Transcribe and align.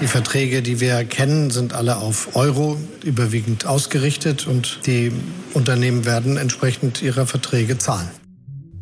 Die 0.00 0.06
Verträge, 0.06 0.60
die 0.60 0.80
wir 0.80 1.04
kennen, 1.04 1.50
sind 1.50 1.72
alle 1.72 1.96
auf 1.96 2.36
Euro 2.36 2.76
überwiegend 3.02 3.66
ausgerichtet 3.66 4.46
und 4.46 4.80
die 4.86 5.10
Unternehmen 5.54 6.04
werden 6.04 6.36
entsprechend 6.36 7.00
ihrer 7.02 7.26
Verträge 7.26 7.78
zahlen. 7.78 8.10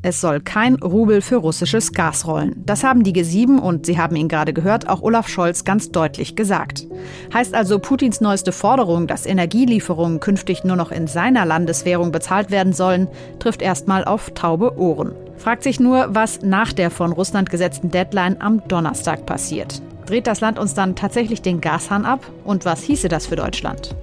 Es 0.04 0.20
soll 0.20 0.40
kein 0.40 0.74
Rubel 0.74 1.20
für 1.20 1.36
russisches 1.36 1.92
Gas 1.92 2.26
rollen. 2.26 2.60
Das 2.66 2.82
haben 2.82 3.04
die 3.04 3.12
G7 3.12 3.60
und 3.60 3.86
Sie 3.86 3.98
haben 3.98 4.16
ihn 4.16 4.26
gerade 4.26 4.52
gehört, 4.52 4.88
auch 4.88 5.00
Olaf 5.00 5.28
Scholz 5.28 5.62
ganz 5.62 5.92
deutlich 5.92 6.34
gesagt. 6.34 6.88
Heißt 7.32 7.54
also, 7.54 7.78
Putins 7.78 8.20
neueste 8.20 8.50
Forderung, 8.50 9.06
dass 9.06 9.24
Energielieferungen 9.24 10.18
künftig 10.18 10.64
nur 10.64 10.74
noch 10.74 10.90
in 10.90 11.06
seiner 11.06 11.46
Landeswährung 11.46 12.10
bezahlt 12.10 12.50
werden 12.50 12.72
sollen, 12.72 13.06
trifft 13.38 13.62
erstmal 13.62 14.04
auf 14.04 14.30
taube 14.34 14.76
Ohren. 14.76 15.12
Fragt 15.42 15.64
sich 15.64 15.80
nur, 15.80 16.14
was 16.14 16.42
nach 16.42 16.72
der 16.72 16.88
von 16.88 17.10
Russland 17.10 17.50
gesetzten 17.50 17.90
Deadline 17.90 18.36
am 18.40 18.62
Donnerstag 18.68 19.26
passiert. 19.26 19.82
Dreht 20.06 20.28
das 20.28 20.40
Land 20.40 20.56
uns 20.56 20.74
dann 20.74 20.94
tatsächlich 20.94 21.42
den 21.42 21.60
Gashahn 21.60 22.04
ab? 22.04 22.24
Und 22.44 22.64
was 22.64 22.84
hieße 22.84 23.08
das 23.08 23.26
für 23.26 23.34
Deutschland? 23.34 23.96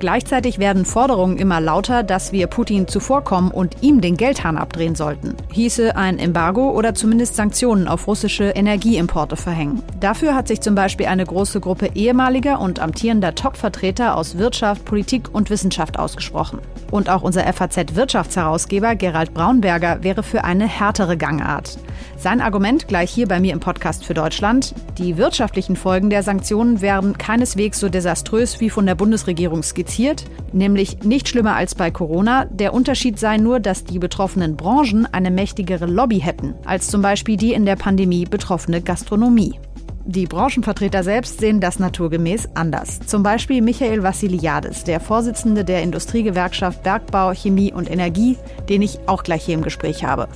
Gleichzeitig 0.00 0.58
werden 0.58 0.86
Forderungen 0.86 1.36
immer 1.36 1.60
lauter, 1.60 2.02
dass 2.02 2.32
wir 2.32 2.46
Putin 2.46 2.88
zuvorkommen 2.88 3.50
und 3.50 3.82
ihm 3.82 4.00
den 4.00 4.16
Geldhahn 4.16 4.56
abdrehen 4.56 4.94
sollten. 4.94 5.34
Hieße 5.52 5.94
ein 5.94 6.18
Embargo 6.18 6.70
oder 6.70 6.94
zumindest 6.94 7.36
Sanktionen 7.36 7.86
auf 7.86 8.06
russische 8.06 8.44
Energieimporte 8.44 9.36
verhängen. 9.36 9.82
Dafür 10.00 10.34
hat 10.34 10.48
sich 10.48 10.62
zum 10.62 10.74
Beispiel 10.74 11.04
eine 11.04 11.26
große 11.26 11.60
Gruppe 11.60 11.90
ehemaliger 11.94 12.60
und 12.60 12.80
amtierender 12.80 13.34
Top-Vertreter 13.34 14.16
aus 14.16 14.38
Wirtschaft, 14.38 14.86
Politik 14.86 15.28
und 15.34 15.50
Wissenschaft 15.50 15.98
ausgesprochen. 15.98 16.60
Und 16.90 17.10
auch 17.10 17.20
unser 17.20 17.42
FAZ-Wirtschaftsherausgeber 17.52 18.96
Gerald 18.96 19.34
Braunberger 19.34 20.02
wäre 20.02 20.22
für 20.22 20.44
eine 20.44 20.66
härtere 20.66 21.18
Gangart. 21.18 21.78
Sein 22.20 22.42
Argument 22.42 22.86
gleich 22.86 23.10
hier 23.10 23.26
bei 23.26 23.40
mir 23.40 23.54
im 23.54 23.60
Podcast 23.60 24.04
für 24.04 24.12
Deutschland. 24.12 24.74
Die 24.98 25.16
wirtschaftlichen 25.16 25.74
Folgen 25.74 26.10
der 26.10 26.22
Sanktionen 26.22 26.82
wären 26.82 27.16
keineswegs 27.16 27.80
so 27.80 27.88
desaströs 27.88 28.60
wie 28.60 28.68
von 28.68 28.84
der 28.84 28.94
Bundesregierung 28.94 29.62
skizziert, 29.62 30.26
nämlich 30.52 31.02
nicht 31.02 31.30
schlimmer 31.30 31.56
als 31.56 31.74
bei 31.74 31.90
Corona. 31.90 32.44
Der 32.44 32.74
Unterschied 32.74 33.18
sei 33.18 33.38
nur, 33.38 33.58
dass 33.58 33.84
die 33.84 33.98
betroffenen 33.98 34.54
Branchen 34.54 35.06
eine 35.10 35.30
mächtigere 35.30 35.86
Lobby 35.86 36.20
hätten, 36.20 36.52
als 36.66 36.88
zum 36.88 37.00
Beispiel 37.00 37.38
die 37.38 37.54
in 37.54 37.64
der 37.64 37.76
Pandemie 37.76 38.26
betroffene 38.26 38.82
Gastronomie. 38.82 39.58
Die 40.04 40.26
Branchenvertreter 40.26 41.02
selbst 41.02 41.40
sehen 41.40 41.60
das 41.60 41.78
naturgemäß 41.78 42.50
anders. 42.54 43.00
Zum 43.06 43.22
Beispiel 43.22 43.62
Michael 43.62 44.02
Vassiliadis, 44.02 44.84
der 44.84 45.00
Vorsitzende 45.00 45.64
der 45.64 45.82
Industriegewerkschaft 45.82 46.82
Bergbau, 46.82 47.32
Chemie 47.32 47.72
und 47.72 47.90
Energie, 47.90 48.36
den 48.68 48.82
ich 48.82 48.98
auch 49.06 49.22
gleich 49.22 49.44
hier 49.44 49.54
im 49.54 49.62
Gespräch 49.62 50.04
habe. 50.04 50.28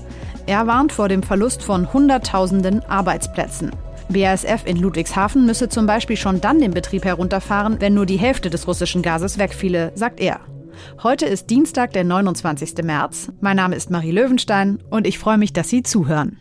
Er 0.47 0.67
warnt 0.67 0.93
vor 0.93 1.09
dem 1.09 1.23
Verlust 1.23 1.63
von 1.63 1.91
Hunderttausenden 1.93 2.85
Arbeitsplätzen. 2.85 3.71
BASF 4.11 4.67
in 4.67 4.77
Ludwigshafen 4.77 5.47
müsse 5.47 5.71
zum 5.71 5.87
Beispiel 5.87 6.19
schon 6.19 6.43
dann 6.43 6.61
den 6.61 6.73
Betrieb 6.73 7.07
herunterfahren, 7.07 7.81
wenn 7.81 7.95
nur 7.95 8.05
die 8.05 8.19
Hälfte 8.19 8.51
des 8.51 8.69
russischen 8.69 9.01
Gases 9.01 9.39
wegfiele, 9.39 9.93
sagt 9.95 10.21
er. 10.21 10.41
Heute 11.03 11.25
ist 11.25 11.49
Dienstag, 11.49 11.93
der 11.93 12.05
29. 12.05 12.85
März. 12.85 13.33
Mein 13.41 13.57
Name 13.57 13.75
ist 13.75 13.91
Marie 13.91 14.11
Löwenstein 14.11 14.83
und 14.91 15.07
ich 15.07 15.19
freue 15.19 15.39
mich, 15.39 15.55
dass 15.55 15.71
Sie 15.71 15.83
zuhören. 15.83 16.39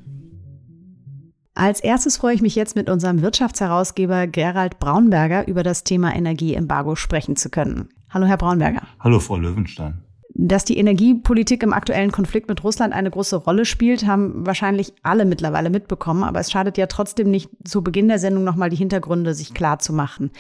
Als 1.56 1.80
erstes 1.80 2.18
freue 2.18 2.36
ich 2.36 2.42
mich 2.42 2.56
jetzt 2.56 2.76
mit 2.76 2.90
unserem 2.90 3.22
Wirtschaftsherausgeber 3.22 4.28
Gerald 4.28 4.80
Braunberger 4.80 5.48
über 5.48 5.64
das 5.64 5.86
Thema 5.86 6.14
Energieembargo 6.14 6.96
sprechen 6.96 7.38
zu 7.38 7.50
können. 7.50 7.90
Hallo, 8.10 8.26
Herr 8.26 8.38
Braunberger. 8.38 8.82
Hallo, 9.00 9.20
Frau 9.20 9.38
Löwenstein. 9.38 10.04
Dass 10.36 10.66
die 10.66 10.78
Energiepolitik 10.78 11.62
im 11.62 11.74
aktuellen 11.74 12.12
Konflikt 12.12 12.50
mit 12.50 12.64
Russland 12.64 12.92
eine 12.94 13.12
große 13.12 13.36
Rolle 13.36 13.66
spielt, 13.66 14.08
haben 14.08 14.46
wahrscheinlich 14.48 14.94
alle 15.04 15.26
mittlerweile 15.26 15.70
mitbekommen. 15.70 16.24
Aber 16.24 16.40
es 16.40 16.52
schadet 16.52 16.78
ja 16.78 16.88
trotzdem 16.88 17.30
nicht, 17.30 17.52
zu 17.64 17.84
Beginn 17.84 18.08
der 18.08 18.18
Sendung 18.18 18.44
nochmal 18.44 18.72
die 18.72 18.76
Hintergründe 18.76 19.36
sich 19.36 19.54
klar 19.54 19.78
zu 19.78 19.94
machen. 19.94 20.32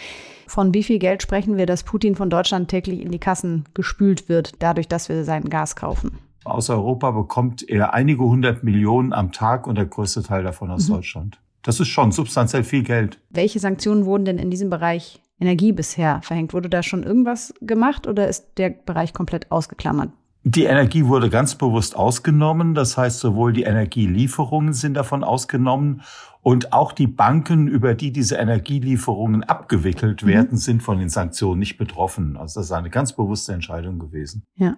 Von 0.48 0.74
wie 0.74 0.84
viel 0.84 0.98
Geld 0.98 1.22
sprechen 1.22 1.58
wir, 1.58 1.68
dass 1.68 1.84
Putin 1.84 2.16
von 2.16 2.32
Deutschland 2.32 2.70
täglich 2.70 3.02
in 3.02 3.12
die 3.12 3.20
Kassen 3.20 3.66
gespült 3.76 4.30
wird, 4.30 4.54
dadurch, 4.60 4.88
dass 4.88 5.10
wir 5.10 5.24
sein 5.24 5.44
Gas 5.44 5.76
kaufen? 5.76 6.18
Aus 6.44 6.70
Europa 6.72 7.12
bekommt 7.12 7.68
er 7.70 7.94
einige 7.94 8.24
hundert 8.24 8.64
Millionen 8.64 9.14
am 9.14 9.32
Tag 9.32 9.68
und 9.68 9.78
der 9.78 9.86
größte 9.86 10.24
Teil 10.24 10.44
davon 10.44 10.72
aus 10.72 10.90
mhm. 10.90 10.94
Deutschland. 10.94 11.40
Das 11.62 11.80
ist 11.80 11.88
schon 11.88 12.12
substanziell 12.12 12.64
viel 12.64 12.84
Geld. 12.84 13.20
Welche 13.30 13.60
Sanktionen 13.60 14.06
wurden 14.06 14.26
denn 14.26 14.38
in 14.40 14.50
diesem 14.50 14.70
Bereich 14.70 15.22
Energie 15.44 15.74
bisher 15.74 16.22
verhängt? 16.24 16.54
Wurde 16.54 16.70
da 16.70 16.82
schon 16.82 17.04
irgendwas 17.04 17.54
gemacht 17.62 18.08
oder 18.08 18.28
ist 18.28 18.58
der 18.58 18.70
Bereich 18.70 19.14
komplett 19.14 19.52
ausgeklammert? 19.52 20.10
Die 20.46 20.64
Energie 20.64 21.06
wurde 21.06 21.30
ganz 21.30 21.56
bewusst 21.56 21.96
ausgenommen. 21.96 22.74
Das 22.74 22.98
heißt, 22.98 23.20
sowohl 23.20 23.54
die 23.54 23.64
Energielieferungen 23.64 24.74
sind 24.74 24.96
davon 24.96 25.24
ausgenommen 25.24 26.02
und 26.42 26.74
auch 26.74 26.92
die 26.92 27.08
Banken, 27.08 27.68
über 27.68 27.94
die 27.94 28.12
diese 28.12 28.36
Energielieferungen 28.36 29.44
abgewickelt 29.44 30.24
mhm. 30.24 30.28
werden, 30.28 30.52
mhm. 30.52 30.58
sind 30.58 30.84
von 30.84 31.00
den 31.00 31.10
Sanktionen 31.10 31.60
nicht 31.60 31.78
betroffen. 31.78 32.36
Also 32.38 32.60
das 32.60 32.68
ist 32.68 32.72
eine 32.74 32.90
ganz 32.90 33.14
bewusste 33.14 33.54
Entscheidung 33.54 34.00
gewesen. 34.00 34.44
Ja. 34.56 34.76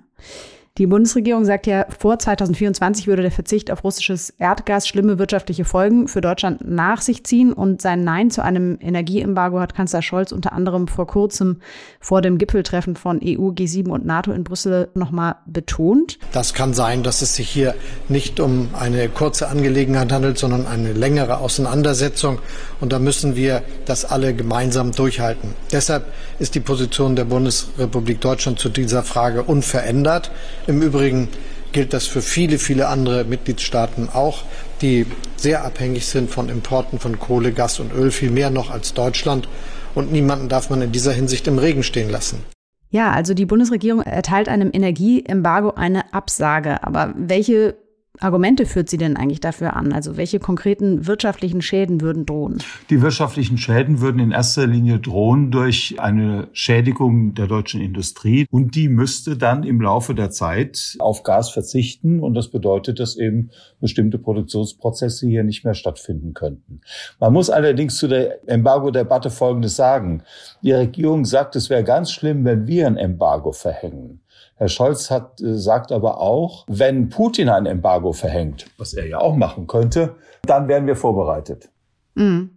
Die 0.78 0.88
Bundesregierung 0.88 1.46
sagt 1.46 1.68
ja, 1.68 1.86
vor 1.98 2.20
2024 2.20 3.08
würde 3.08 3.22
der 3.22 3.32
Verzicht 3.32 3.72
auf 3.72 3.86
russisches 3.86 4.32
Erdgas 4.32 4.90
schlimme 4.90 5.18
wirtschaftliche 5.18 5.64
Folgen 5.64 6.10
für 6.10 6.20
Deutschland 6.20 6.68
nach 6.68 7.00
sich 7.00 7.24
ziehen. 7.24 7.54
Und 7.54 7.82
sein 7.82 8.04
Nein 8.04 8.30
zu 8.30 8.44
einem 8.44 8.78
Energieembargo 8.82 9.62
hat 9.62 9.74
Kanzler 9.74 10.02
Scholz 10.02 10.34
unter 10.34 10.52
anderem 10.52 10.90
vor 10.90 11.08
kurzem 11.08 11.62
vor 12.02 12.22
dem 12.22 12.38
Gipfeltreffen 12.38 12.98
von 12.98 13.22
EU, 13.24 13.52
G7 13.52 13.88
und 13.88 14.06
NATO 14.06 14.34
in 14.34 14.44
Brüssel 14.44 14.90
nochmal 14.96 15.38
betont. 15.46 16.20
Das 16.34 16.54
kann 16.54 16.74
sein, 16.74 17.04
dass 17.04 17.22
es 17.22 17.38
sich 17.38 17.50
hier 17.50 17.74
nicht 18.10 18.42
um 18.42 18.68
eine 18.78 19.08
kurze 19.08 19.48
Angelegenheit 19.48 20.12
handelt, 20.12 20.38
sondern 20.38 20.68
eine 20.68 20.92
längere 20.92 21.38
Auseinandersetzung. 21.38 22.40
Und 22.82 22.92
da 22.92 23.00
müssen 23.00 23.38
wir 23.38 23.64
das 23.86 24.04
alle 24.04 24.34
gemeinsam 24.34 24.92
durchhalten. 24.92 25.54
Deshalb 25.72 26.04
ist 26.38 26.54
die 26.54 26.60
Position 26.60 27.16
der 27.16 27.24
Bundesrepublik 27.24 28.20
Deutschland 28.20 28.60
zu 28.60 28.68
dieser 28.68 29.04
Frage 29.04 29.42
unverändert. 29.44 30.32
Im 30.68 30.82
Übrigen 30.82 31.28
gilt 31.72 31.94
das 31.94 32.08
für 32.08 32.22
viele, 32.22 32.58
viele 32.58 32.88
andere 32.88 33.24
Mitgliedstaaten 33.24 34.10
auch, 34.10 34.44
die 34.82 35.06
sehr 35.36 35.64
abhängig 35.64 36.08
sind 36.08 36.32
von 36.32 36.50
Importen 36.50 37.00
von 37.00 37.20
Kohle, 37.20 37.52
Gas 37.52 37.80
und 37.80 37.94
Öl, 37.94 38.12
viel 38.12 38.32
mehr 38.32 38.50
noch 38.50 38.72
als 38.72 38.94
Deutschland. 38.94 39.48
Und 39.94 40.12
niemanden 40.12 40.50
darf 40.50 40.70
man 40.70 40.82
in 40.82 40.92
dieser 40.92 41.14
Hinsicht 41.14 41.48
im 41.48 41.60
Regen 41.60 41.84
stehen 41.84 42.10
lassen. 42.10 42.44
Ja, 42.90 43.12
also 43.12 43.34
die 43.34 43.46
Bundesregierung 43.46 44.02
erteilt 44.02 44.48
einem 44.48 44.70
Energieembargo 44.72 45.72
eine 45.72 46.14
Absage. 46.14 46.84
Aber 46.84 47.14
welche 47.18 47.76
Argumente 48.20 48.66
führt 48.66 48.90
sie 48.90 48.98
denn 48.98 49.18
eigentlich 49.18 49.40
dafür 49.40 49.76
an? 49.76 49.94
Also 49.94 50.18
welche 50.18 50.40
konkreten 50.40 51.08
wirtschaftlichen 51.08 51.62
Schäden 51.62 52.02
würden 52.02 52.26
drohen? 52.26 52.58
Die 52.90 53.02
wirtschaftlichen 53.02 53.58
Schäden 53.58 54.02
würden 54.02 54.20
in 54.20 54.32
erster 54.32 54.68
Linie 54.68 55.00
drohen 55.00 55.52
durch 55.52 55.96
eine 56.00 56.48
Schädigung 56.54 57.34
der 57.34 57.48
deutschen 57.48 57.82
Industrie 57.82 58.46
und 58.50 58.76
die 58.76 58.90
müsste 58.90 59.38
dann 59.38 59.64
im 59.64 59.82
Laufe 59.82 60.16
der 60.16 60.32
Zeit 60.32 60.96
auf 61.00 61.24
Gas 61.24 61.50
verzichten 61.50 62.20
und 62.20 62.34
das 62.34 62.50
bedeutet, 62.50 63.00
dass 63.00 63.18
eben 63.18 63.50
bestimmte 63.80 64.18
Produktionsprozesse 64.18 65.28
hier 65.28 65.44
nicht 65.44 65.64
mehr 65.64 65.74
stattfinden 65.74 66.34
könnten. 66.34 66.82
Man 67.20 67.34
muss 67.34 67.50
allerdings 67.50 67.98
zu 67.98 68.08
der 68.08 68.48
Embargo-Debatte 68.48 69.30
Folgendes 69.30 69.76
sagen. 69.76 70.24
Die 70.62 70.72
Regierung 70.72 71.26
sagt, 71.26 71.56
es 71.56 71.70
wäre 71.70 71.84
ganz 71.84 72.12
schlimm, 72.12 72.46
wenn 72.46 72.68
wir 72.68 72.88
ein 72.88 72.98
Embargo 72.98 73.52
verhängen. 73.52 74.22
Herr 74.56 74.70
Scholz 74.70 75.12
hat, 75.12 75.42
äh, 75.42 75.58
sagt 75.58 75.92
aber 75.92 76.20
auch, 76.20 76.66
wenn 76.68 77.10
Putin 77.10 77.50
ein 77.50 77.66
Embargo 77.66 78.14
verhängt, 78.14 78.68
was 78.78 78.94
er 78.94 79.08
ja 79.08 79.20
auch 79.20 79.36
machen 79.36 79.68
könnte, 79.68 80.16
dann 80.44 80.68
wären 80.68 80.88
wir 80.88 80.96
vorbereitet. 80.96 81.70
Mhm. 82.16 82.52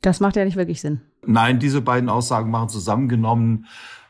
Das 0.00 0.20
macht 0.20 0.36
ja 0.36 0.44
nicht 0.44 0.56
wirklich 0.56 0.80
Sinn. 0.80 1.00
Nein, 1.24 1.58
diese 1.58 1.80
beiden 1.80 2.08
Aussagen 2.08 2.50
machen 2.50 2.68
zusammengenommen 2.68 3.66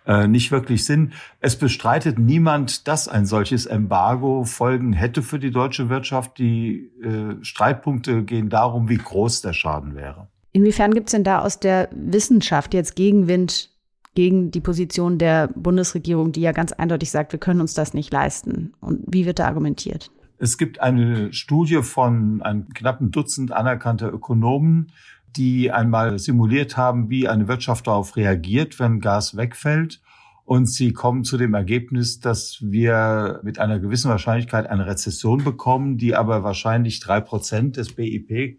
äh, 0.06 0.26
nicht 0.26 0.50
wirklich 0.50 0.84
Sinn. 0.84 1.12
Es 1.41 1.56
bestreitet 1.56 2.19
niemand, 2.19 2.88
dass 2.88 3.08
ein 3.08 3.26
solches 3.26 3.66
Embargo 3.66 4.44
Folgen 4.44 4.92
hätte 4.92 5.22
für 5.22 5.38
die 5.38 5.50
deutsche 5.50 5.88
Wirtschaft. 5.88 6.38
Die 6.38 6.91
äh, 7.02 7.42
Streitpunkte 7.44 8.25
gehen 8.25 8.48
darum, 8.48 8.88
wie 8.88 8.97
groß 8.97 9.43
der 9.43 9.52
Schaden 9.52 9.94
wäre. 9.94 10.28
Inwiefern 10.52 10.93
gibt 10.93 11.08
es 11.08 11.12
denn 11.12 11.25
da 11.25 11.40
aus 11.40 11.61
der 11.61 11.88
Wissenschaft 11.93 12.75
jetzt 12.75 12.96
Gegenwind 12.96 13.70
gegen 14.14 14.50
die 14.50 14.61
Position 14.61 15.19
der 15.19 15.49
Bundesregierung, 15.49 16.32
die 16.32 16.43
ja 16.43 16.53
ganz 16.53 16.73
eindeutig 16.73 17.11
sagt, 17.11 17.32
wir 17.32 17.41
können 17.41 17.61
uns 17.61 17.75
das 17.75 17.94
nicht 17.94 18.12
leisten. 18.12 18.75
Und 18.81 19.05
wie 19.06 19.26
wird 19.26 19.38
da 19.38 19.47
argumentiert? 19.47 20.11
Es 20.38 20.59
gibt 20.59 20.81
eine 20.81 21.32
Studie 21.32 21.82
von 21.82 22.43
einem 22.43 22.69
knappen 22.70 23.11
Dutzend 23.11 23.53
anerkannter 23.53 24.12
Ökonomen, 24.12 24.93
die 25.37 25.70
einmal 25.70 26.19
simuliert 26.19 26.76
haben, 26.76 27.09
wie 27.09 27.29
eine 27.29 27.49
Wirtschaft 27.49 27.87
darauf 27.87 28.17
reagiert, 28.17 28.79
wenn 28.79 29.00
Gas 29.00 29.37
wegfällt. 29.37 30.00
Und 30.44 30.67
sie 30.67 30.93
kommen 30.93 31.25
zu 31.25 31.38
dem 31.38 31.55
Ergebnis, 31.55 32.20
dass 32.20 32.58
wir 32.61 33.41
mit 33.44 33.58
einer 33.58 33.79
gewissen 33.79 34.11
Wahrscheinlichkeit 34.11 34.67
eine 34.67 34.87
Rezession 34.87 35.44
bekommen, 35.44 35.97
die 35.97 36.15
aber 36.15 36.43
wahrscheinlich 36.43 37.00
drei 37.00 37.20
Prozent 37.20 37.76
des 37.76 37.94
BIP 37.94 38.58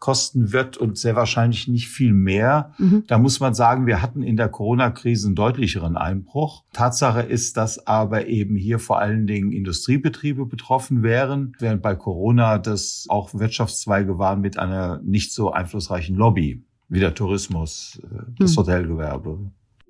kosten 0.00 0.52
wird 0.52 0.78
und 0.78 0.98
sehr 0.98 1.14
wahrscheinlich 1.14 1.68
nicht 1.68 1.88
viel 1.88 2.12
mehr. 2.12 2.72
Mhm. 2.78 3.04
Da 3.06 3.18
muss 3.18 3.38
man 3.38 3.54
sagen, 3.54 3.86
wir 3.86 4.02
hatten 4.02 4.22
in 4.22 4.36
der 4.36 4.48
Corona-Krise 4.48 5.28
einen 5.28 5.36
deutlicheren 5.36 5.96
Einbruch. 5.96 6.64
Tatsache 6.72 7.20
ist, 7.20 7.56
dass 7.56 7.86
aber 7.86 8.26
eben 8.26 8.56
hier 8.56 8.78
vor 8.78 8.98
allen 8.98 9.26
Dingen 9.26 9.52
Industriebetriebe 9.52 10.46
betroffen 10.46 11.02
wären, 11.02 11.54
während 11.58 11.82
bei 11.82 11.94
Corona 11.94 12.58
das 12.58 13.04
auch 13.08 13.34
Wirtschaftszweige 13.34 14.18
waren 14.18 14.40
mit 14.40 14.58
einer 14.58 15.00
nicht 15.04 15.32
so 15.32 15.52
einflussreichen 15.52 16.16
Lobby 16.16 16.64
wie 16.88 17.00
der 17.00 17.14
Tourismus, 17.14 18.00
äh, 18.02 18.24
das 18.38 18.52
mhm. 18.52 18.56
Hotelgewerbe. 18.56 19.38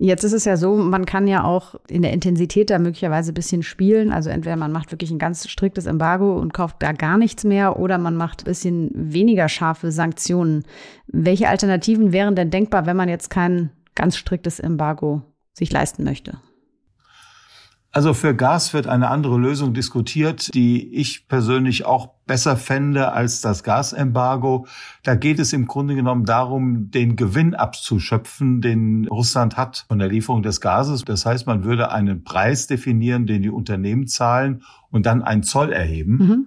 Jetzt 0.02 0.24
ist 0.24 0.32
es 0.32 0.46
ja 0.46 0.56
so, 0.56 0.76
man 0.76 1.04
kann 1.04 1.28
ja 1.28 1.44
auch 1.44 1.74
in 1.86 2.00
der 2.00 2.14
Intensität 2.14 2.70
da 2.70 2.78
möglicherweise 2.78 3.32
ein 3.32 3.34
bisschen 3.34 3.62
spielen. 3.62 4.12
Also 4.12 4.30
entweder 4.30 4.56
man 4.56 4.72
macht 4.72 4.92
wirklich 4.92 5.10
ein 5.10 5.18
ganz 5.18 5.46
striktes 5.46 5.84
Embargo 5.84 6.38
und 6.38 6.54
kauft 6.54 6.76
da 6.78 6.92
gar 6.92 7.18
nichts 7.18 7.44
mehr 7.44 7.78
oder 7.78 7.98
man 7.98 8.16
macht 8.16 8.40
ein 8.40 8.44
bisschen 8.44 8.90
weniger 8.94 9.50
scharfe 9.50 9.92
Sanktionen. 9.92 10.64
Welche 11.06 11.50
Alternativen 11.50 12.14
wären 12.14 12.34
denn 12.34 12.50
denkbar, 12.50 12.86
wenn 12.86 12.96
man 12.96 13.10
jetzt 13.10 13.28
kein 13.28 13.72
ganz 13.94 14.16
striktes 14.16 14.58
Embargo 14.58 15.20
sich 15.52 15.70
leisten 15.70 16.02
möchte? 16.02 16.38
Also 17.92 18.14
für 18.14 18.36
Gas 18.36 18.72
wird 18.72 18.86
eine 18.86 19.08
andere 19.08 19.36
Lösung 19.36 19.74
diskutiert, 19.74 20.54
die 20.54 20.94
ich 20.94 21.26
persönlich 21.26 21.86
auch 21.86 22.10
besser 22.24 22.56
fände 22.56 23.10
als 23.12 23.40
das 23.40 23.64
Gasembargo. 23.64 24.66
Da 25.02 25.16
geht 25.16 25.40
es 25.40 25.52
im 25.52 25.66
Grunde 25.66 25.96
genommen 25.96 26.24
darum, 26.24 26.92
den 26.92 27.16
Gewinn 27.16 27.56
abzuschöpfen, 27.56 28.60
den 28.60 29.08
Russland 29.08 29.56
hat 29.56 29.86
von 29.88 29.98
der 29.98 30.06
Lieferung 30.06 30.44
des 30.44 30.60
Gases. 30.60 31.02
Das 31.04 31.26
heißt, 31.26 31.48
man 31.48 31.64
würde 31.64 31.90
einen 31.90 32.22
Preis 32.22 32.68
definieren, 32.68 33.26
den 33.26 33.42
die 33.42 33.50
Unternehmen 33.50 34.06
zahlen 34.06 34.62
und 34.90 35.04
dann 35.04 35.22
einen 35.22 35.42
Zoll 35.42 35.72
erheben, 35.72 36.16
mhm. 36.16 36.46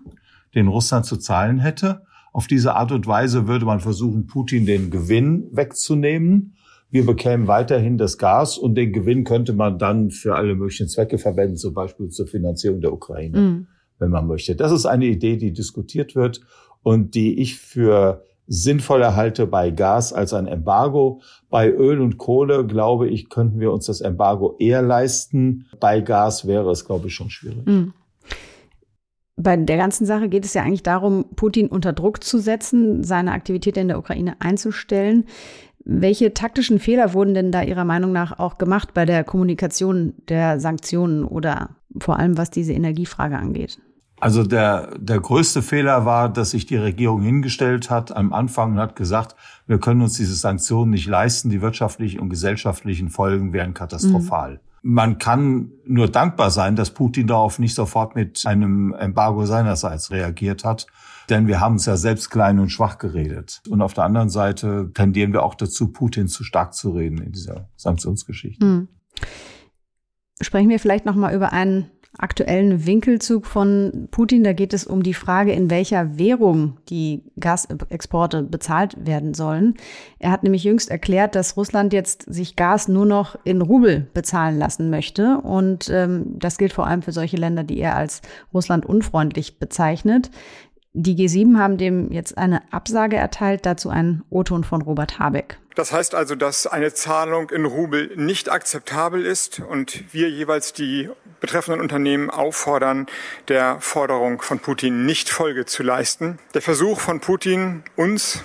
den 0.55 0.69
Russland 0.69 1.05
zu 1.05 1.17
zahlen 1.17 1.59
hätte. 1.59 2.05
Auf 2.31 2.47
diese 2.47 2.75
Art 2.75 2.93
und 2.93 3.05
Weise 3.05 3.47
würde 3.47 3.65
man 3.65 3.81
versuchen, 3.81 4.27
Putin 4.27 4.65
den 4.65 4.91
Gewinn 4.91 5.49
wegzunehmen 5.51 6.55
wir 6.93 7.07
bekämen 7.07 7.47
weiterhin 7.47 7.97
das 7.97 8.19
Gas 8.19 8.55
und 8.55 8.75
den 8.75 8.93
Gewinn 8.93 9.23
könnte 9.23 9.53
man 9.53 9.79
dann 9.79 10.11
für 10.11 10.35
alle 10.35 10.53
möglichen 10.53 10.87
Zwecke 10.87 11.17
verwenden, 11.17 11.57
zum 11.57 11.73
Beispiel 11.73 12.09
zur 12.09 12.27
Finanzierung 12.27 12.81
der 12.81 12.93
Ukraine, 12.93 13.39
mhm. 13.39 13.67
wenn 13.97 14.11
man 14.11 14.27
möchte. 14.27 14.55
Das 14.55 14.71
ist 14.71 14.85
eine 14.85 15.05
Idee, 15.05 15.37
die 15.37 15.53
diskutiert 15.53 16.15
wird 16.15 16.41
und 16.83 17.15
die 17.15 17.41
ich 17.41 17.57
für 17.57 18.23
sinnvoller 18.45 19.15
halte 19.15 19.47
bei 19.47 19.71
Gas 19.71 20.13
als 20.13 20.33
ein 20.33 20.45
Embargo. 20.45 21.21
Bei 21.49 21.67
Öl 21.67 21.99
und 21.99 22.19
Kohle, 22.19 22.63
glaube 22.67 23.07
ich, 23.07 23.27
könnten 23.27 23.59
wir 23.59 23.71
uns 23.71 23.87
das 23.87 24.01
Embargo 24.01 24.55
eher 24.59 24.83
leisten. 24.83 25.65
Bei 25.79 25.99
Gas 25.99 26.45
wäre 26.45 26.69
es, 26.69 26.85
glaube 26.85 27.07
ich, 27.07 27.15
schon 27.15 27.31
schwierig. 27.31 27.65
Mhm. 27.65 27.93
Bei 29.35 29.57
der 29.57 29.77
ganzen 29.77 30.05
Sache 30.05 30.29
geht 30.29 30.45
es 30.45 30.53
ja 30.53 30.61
eigentlich 30.61 30.83
darum, 30.83 31.25
Putin 31.35 31.67
unter 31.67 31.91
Druck 31.91 32.23
zu 32.23 32.39
setzen, 32.39 33.03
seine 33.03 33.31
Aktivität 33.31 33.77
in 33.77 33.87
der 33.87 33.97
Ukraine 33.97 34.35
einzustellen. 34.39 35.25
Welche 35.85 36.33
taktischen 36.33 36.79
Fehler 36.79 37.13
wurden 37.13 37.33
denn 37.33 37.51
da 37.51 37.61
Ihrer 37.63 37.83
Meinung 37.83 38.13
nach 38.13 38.39
auch 38.39 38.57
gemacht 38.57 38.93
bei 38.93 39.05
der 39.05 39.23
Kommunikation 39.23 40.13
der 40.29 40.59
Sanktionen 40.59 41.25
oder 41.25 41.71
vor 41.99 42.19
allem 42.19 42.37
was 42.37 42.51
diese 42.51 42.73
Energiefrage 42.73 43.37
angeht? 43.37 43.79
Also 44.19 44.43
der, 44.43 44.97
der 44.97 45.19
größte 45.19 45.61
Fehler 45.61 46.05
war, 46.05 46.31
dass 46.31 46.51
sich 46.51 46.65
die 46.65 46.77
Regierung 46.77 47.23
hingestellt 47.23 47.89
hat 47.89 48.15
am 48.15 48.31
Anfang 48.31 48.73
und 48.73 48.77
hat 48.77 48.95
gesagt, 48.95 49.35
wir 49.67 49.79
können 49.79 50.01
uns 50.01 50.13
diese 50.13 50.35
Sanktionen 50.35 50.91
nicht 50.91 51.07
leisten, 51.07 51.49
die 51.49 51.61
wirtschaftlichen 51.61 52.21
und 52.21 52.29
gesellschaftlichen 52.29 53.09
Folgen 53.09 53.51
wären 53.51 53.73
katastrophal. 53.73 54.53
Mhm. 54.53 54.72
Man 54.85 55.17
kann 55.17 55.71
nur 55.85 56.09
dankbar 56.09 56.51
sein, 56.51 56.75
dass 56.75 56.91
Putin 56.91 57.25
darauf 57.25 57.57
nicht 57.57 57.73
sofort 57.73 58.15
mit 58.15 58.45
einem 58.45 58.93
Embargo 58.93 59.45
seinerseits 59.45 60.11
reagiert 60.11 60.65
hat, 60.65 60.87
denn 61.29 61.47
wir 61.47 61.61
haben 61.61 61.75
uns 61.75 61.85
ja 61.85 61.95
selbst 61.95 62.29
klein 62.29 62.59
und 62.59 62.69
schwach 62.69 62.97
geredet. 62.97 63.61
Und 63.69 63.81
auf 63.81 63.93
der 63.93 64.03
anderen 64.03 64.29
Seite 64.29 64.91
tendieren 64.93 65.31
wir 65.31 65.43
auch 65.43 65.55
dazu, 65.55 65.93
Putin 65.93 66.27
zu 66.27 66.43
stark 66.43 66.73
zu 66.73 66.91
reden 66.91 67.19
in 67.19 67.31
dieser 67.31 67.69
Sanktionsgeschichte. 67.77 68.65
Mhm. 68.65 68.87
Sprechen 70.41 70.69
wir 70.69 70.79
vielleicht 70.79 71.05
noch 71.05 71.15
mal 71.15 71.33
über 71.33 71.53
einen 71.53 71.89
aktuellen 72.17 72.85
Winkelzug 72.85 73.45
von 73.45 74.07
Putin. 74.11 74.43
Da 74.43 74.53
geht 74.53 74.73
es 74.73 74.85
um 74.85 75.03
die 75.03 75.13
Frage, 75.13 75.51
in 75.51 75.69
welcher 75.69 76.17
Währung 76.17 76.77
die 76.89 77.23
Gasexporte 77.39 78.43
bezahlt 78.43 78.95
werden 79.05 79.33
sollen. 79.33 79.75
Er 80.19 80.31
hat 80.31 80.43
nämlich 80.43 80.63
jüngst 80.63 80.91
erklärt, 80.91 81.35
dass 81.35 81.57
Russland 81.57 81.93
jetzt 81.93 82.23
sich 82.31 82.55
Gas 82.55 82.87
nur 82.87 83.05
noch 83.05 83.37
in 83.43 83.61
Rubel 83.61 84.07
bezahlen 84.13 84.57
lassen 84.57 84.89
möchte. 84.89 85.39
Und 85.39 85.89
ähm, 85.89 86.37
das 86.37 86.57
gilt 86.57 86.73
vor 86.73 86.87
allem 86.87 87.01
für 87.01 87.11
solche 87.11 87.37
Länder, 87.37 87.63
die 87.63 87.79
er 87.79 87.95
als 87.95 88.21
Russland 88.53 88.85
unfreundlich 88.85 89.59
bezeichnet. 89.59 90.29
Die 90.95 91.15
G7 91.15 91.57
haben 91.57 91.77
dem 91.77 92.11
jetzt 92.11 92.37
eine 92.37 92.61
Absage 92.71 93.15
erteilt, 93.15 93.65
dazu 93.65 93.89
ein 93.89 94.21
O-Ton 94.29 94.63
von 94.63 94.83
Robert 94.83 95.17
Habeck. 95.17 95.57
Das 95.75 95.91
heißt 95.91 96.13
also, 96.13 96.35
dass 96.35 96.67
eine 96.67 96.93
Zahlung 96.93 97.49
in 97.49 97.65
Rubel 97.65 98.11
nicht 98.15 98.51
akzeptabel 98.51 99.25
ist 99.25 99.59
und 99.59 100.13
wir 100.13 100.29
jeweils 100.29 100.73
die 100.73 101.09
betreffenden 101.39 101.81
Unternehmen 101.81 102.29
auffordern, 102.29 103.07
der 103.47 103.77
Forderung 103.79 104.41
von 104.41 104.59
Putin 104.59 105.05
nicht 105.05 105.29
Folge 105.29 105.65
zu 105.65 105.83
leisten. 105.83 106.39
Der 106.53 106.61
Versuch 106.61 106.99
von 106.99 107.19
Putin, 107.19 107.83
uns 107.95 108.43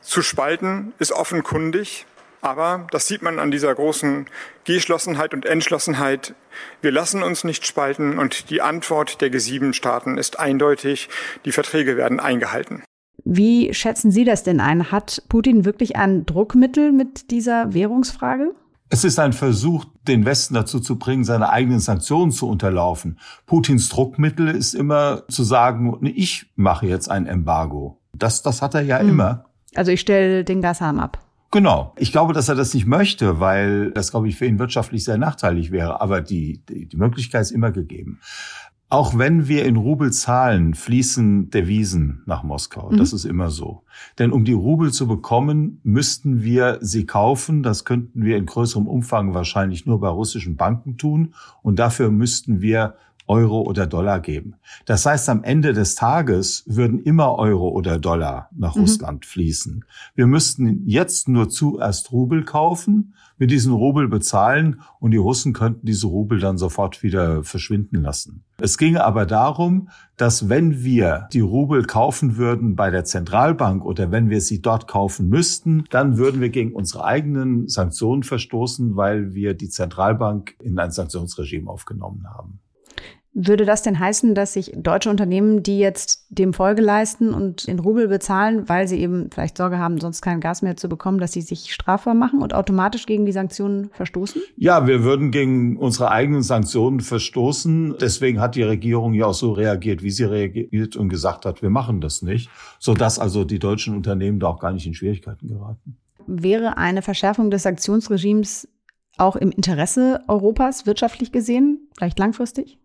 zu 0.00 0.22
spalten, 0.22 0.92
ist 0.98 1.12
offenkundig. 1.12 2.06
Aber 2.40 2.86
das 2.92 3.08
sieht 3.08 3.22
man 3.22 3.40
an 3.40 3.50
dieser 3.50 3.74
großen 3.74 4.26
Geschlossenheit 4.64 5.34
und 5.34 5.44
Entschlossenheit. 5.44 6.34
Wir 6.80 6.92
lassen 6.92 7.24
uns 7.24 7.42
nicht 7.42 7.66
spalten 7.66 8.18
und 8.18 8.50
die 8.50 8.62
Antwort 8.62 9.20
der 9.20 9.30
G7-Staaten 9.30 10.18
ist 10.18 10.38
eindeutig. 10.38 11.08
Die 11.44 11.52
Verträge 11.52 11.96
werden 11.96 12.20
eingehalten. 12.20 12.84
Wie 13.30 13.74
schätzen 13.74 14.10
Sie 14.10 14.24
das 14.24 14.42
denn 14.42 14.58
ein? 14.58 14.90
Hat 14.90 15.22
Putin 15.28 15.66
wirklich 15.66 15.96
ein 15.96 16.24
Druckmittel 16.24 16.92
mit 16.92 17.30
dieser 17.30 17.74
Währungsfrage? 17.74 18.54
Es 18.88 19.04
ist 19.04 19.18
ein 19.18 19.34
Versuch, 19.34 19.84
den 20.06 20.24
Westen 20.24 20.54
dazu 20.54 20.80
zu 20.80 20.98
bringen, 20.98 21.24
seine 21.24 21.50
eigenen 21.50 21.78
Sanktionen 21.78 22.32
zu 22.32 22.48
unterlaufen. 22.48 23.18
Putins 23.44 23.90
Druckmittel 23.90 24.48
ist 24.48 24.72
immer 24.72 25.24
zu 25.28 25.44
sagen, 25.44 25.98
ich 26.04 26.46
mache 26.56 26.86
jetzt 26.86 27.10
ein 27.10 27.26
Embargo. 27.26 28.00
Das, 28.14 28.40
das 28.40 28.62
hat 28.62 28.74
er 28.74 28.80
ja 28.80 29.02
mhm. 29.02 29.10
immer. 29.10 29.44
Also 29.74 29.92
ich 29.92 30.00
stelle 30.00 30.42
den 30.42 30.62
Gashahn 30.62 30.98
ab. 30.98 31.22
Genau. 31.50 31.94
Ich 31.96 32.12
glaube, 32.12 32.32
dass 32.32 32.48
er 32.48 32.54
das 32.54 32.72
nicht 32.72 32.86
möchte, 32.86 33.40
weil 33.40 33.90
das, 33.90 34.10
glaube 34.10 34.28
ich, 34.28 34.36
für 34.36 34.46
ihn 34.46 34.58
wirtschaftlich 34.58 35.04
sehr 35.04 35.18
nachteilig 35.18 35.70
wäre. 35.70 36.00
Aber 36.00 36.22
die, 36.22 36.62
die, 36.66 36.86
die 36.86 36.96
Möglichkeit 36.96 37.42
ist 37.42 37.50
immer 37.50 37.72
gegeben. 37.72 38.20
Auch 38.90 39.18
wenn 39.18 39.48
wir 39.48 39.66
in 39.66 39.76
Rubel 39.76 40.12
zahlen, 40.12 40.72
fließen 40.72 41.50
Devisen 41.50 42.22
nach 42.24 42.42
Moskau. 42.42 42.90
Mhm. 42.90 42.96
Das 42.96 43.12
ist 43.12 43.26
immer 43.26 43.50
so. 43.50 43.82
Denn 44.18 44.32
um 44.32 44.46
die 44.46 44.54
Rubel 44.54 44.92
zu 44.92 45.06
bekommen, 45.06 45.80
müssten 45.82 46.42
wir 46.42 46.78
sie 46.80 47.04
kaufen. 47.04 47.62
Das 47.62 47.84
könnten 47.84 48.24
wir 48.24 48.38
in 48.38 48.46
größerem 48.46 48.86
Umfang 48.86 49.34
wahrscheinlich 49.34 49.84
nur 49.84 50.00
bei 50.00 50.08
russischen 50.08 50.56
Banken 50.56 50.96
tun. 50.96 51.34
Und 51.62 51.78
dafür 51.78 52.10
müssten 52.10 52.62
wir 52.62 52.94
Euro 53.28 53.60
oder 53.62 53.86
Dollar 53.86 54.20
geben. 54.20 54.54
Das 54.86 55.06
heißt, 55.06 55.28
am 55.28 55.44
Ende 55.44 55.72
des 55.72 55.94
Tages 55.94 56.64
würden 56.66 57.00
immer 57.00 57.36
Euro 57.36 57.68
oder 57.68 57.98
Dollar 57.98 58.50
nach 58.56 58.74
mhm. 58.74 58.82
Russland 58.82 59.26
fließen. 59.26 59.84
Wir 60.14 60.26
müssten 60.26 60.86
jetzt 60.86 61.28
nur 61.28 61.48
zuerst 61.48 62.10
Rubel 62.12 62.44
kaufen, 62.44 63.14
mit 63.38 63.50
diesen 63.50 63.72
Rubel 63.72 64.08
bezahlen 64.08 64.80
und 64.98 65.12
die 65.12 65.16
Russen 65.16 65.52
könnten 65.52 65.86
diese 65.86 66.08
Rubel 66.08 66.40
dann 66.40 66.58
sofort 66.58 67.02
wieder 67.02 67.44
verschwinden 67.44 68.02
lassen. 68.02 68.42
Es 68.60 68.76
ginge 68.76 69.04
aber 69.04 69.26
darum, 69.26 69.88
dass 70.16 70.48
wenn 70.48 70.82
wir 70.82 71.28
die 71.32 71.40
Rubel 71.40 71.84
kaufen 71.84 72.36
würden 72.36 72.74
bei 72.74 72.90
der 72.90 73.04
Zentralbank 73.04 73.84
oder 73.84 74.10
wenn 74.10 74.30
wir 74.30 74.40
sie 74.40 74.60
dort 74.60 74.88
kaufen 74.88 75.28
müssten, 75.28 75.84
dann 75.90 76.18
würden 76.18 76.40
wir 76.40 76.48
gegen 76.48 76.72
unsere 76.72 77.04
eigenen 77.04 77.68
Sanktionen 77.68 78.24
verstoßen, 78.24 78.96
weil 78.96 79.34
wir 79.34 79.54
die 79.54 79.68
Zentralbank 79.68 80.56
in 80.60 80.78
ein 80.78 80.90
Sanktionsregime 80.90 81.70
aufgenommen 81.70 82.26
haben. 82.28 82.58
Würde 83.40 83.64
das 83.64 83.82
denn 83.82 84.00
heißen, 84.00 84.34
dass 84.34 84.54
sich 84.54 84.72
deutsche 84.76 85.10
Unternehmen, 85.10 85.62
die 85.62 85.78
jetzt 85.78 86.26
dem 86.28 86.52
Folge 86.52 86.82
leisten 86.82 87.32
und 87.32 87.66
in 87.66 87.78
Rubel 87.78 88.08
bezahlen, 88.08 88.68
weil 88.68 88.88
sie 88.88 88.98
eben 88.98 89.30
vielleicht 89.32 89.56
Sorge 89.56 89.78
haben, 89.78 90.00
sonst 90.00 90.22
kein 90.22 90.40
Gas 90.40 90.60
mehr 90.60 90.76
zu 90.76 90.88
bekommen, 90.88 91.20
dass 91.20 91.34
sie 91.34 91.42
sich 91.42 91.72
strafbar 91.72 92.14
machen 92.14 92.42
und 92.42 92.52
automatisch 92.52 93.06
gegen 93.06 93.26
die 93.26 93.32
Sanktionen 93.32 93.90
verstoßen? 93.90 94.42
Ja, 94.56 94.88
wir 94.88 95.04
würden 95.04 95.30
gegen 95.30 95.76
unsere 95.76 96.10
eigenen 96.10 96.42
Sanktionen 96.42 96.98
verstoßen. 96.98 97.94
Deswegen 98.00 98.40
hat 98.40 98.56
die 98.56 98.64
Regierung 98.64 99.14
ja 99.14 99.26
auch 99.26 99.34
so 99.34 99.52
reagiert, 99.52 100.02
wie 100.02 100.10
sie 100.10 100.24
reagiert 100.24 100.96
und 100.96 101.08
gesagt 101.08 101.46
hat, 101.46 101.62
wir 101.62 101.70
machen 101.70 102.00
das 102.00 102.22
nicht, 102.22 102.50
sodass 102.80 103.20
also 103.20 103.44
die 103.44 103.60
deutschen 103.60 103.94
Unternehmen 103.94 104.40
da 104.40 104.48
auch 104.48 104.58
gar 104.58 104.72
nicht 104.72 104.84
in 104.84 104.94
Schwierigkeiten 104.94 105.46
geraten. 105.46 105.96
Wäre 106.26 106.76
eine 106.76 107.02
Verschärfung 107.02 107.52
des 107.52 107.62
Sanktionsregimes 107.62 108.66
auch 109.16 109.36
im 109.36 109.52
Interesse 109.52 110.22
Europas 110.26 110.86
wirtschaftlich 110.86 111.30
gesehen, 111.30 111.88
vielleicht 111.96 112.18
langfristig? 112.18 112.80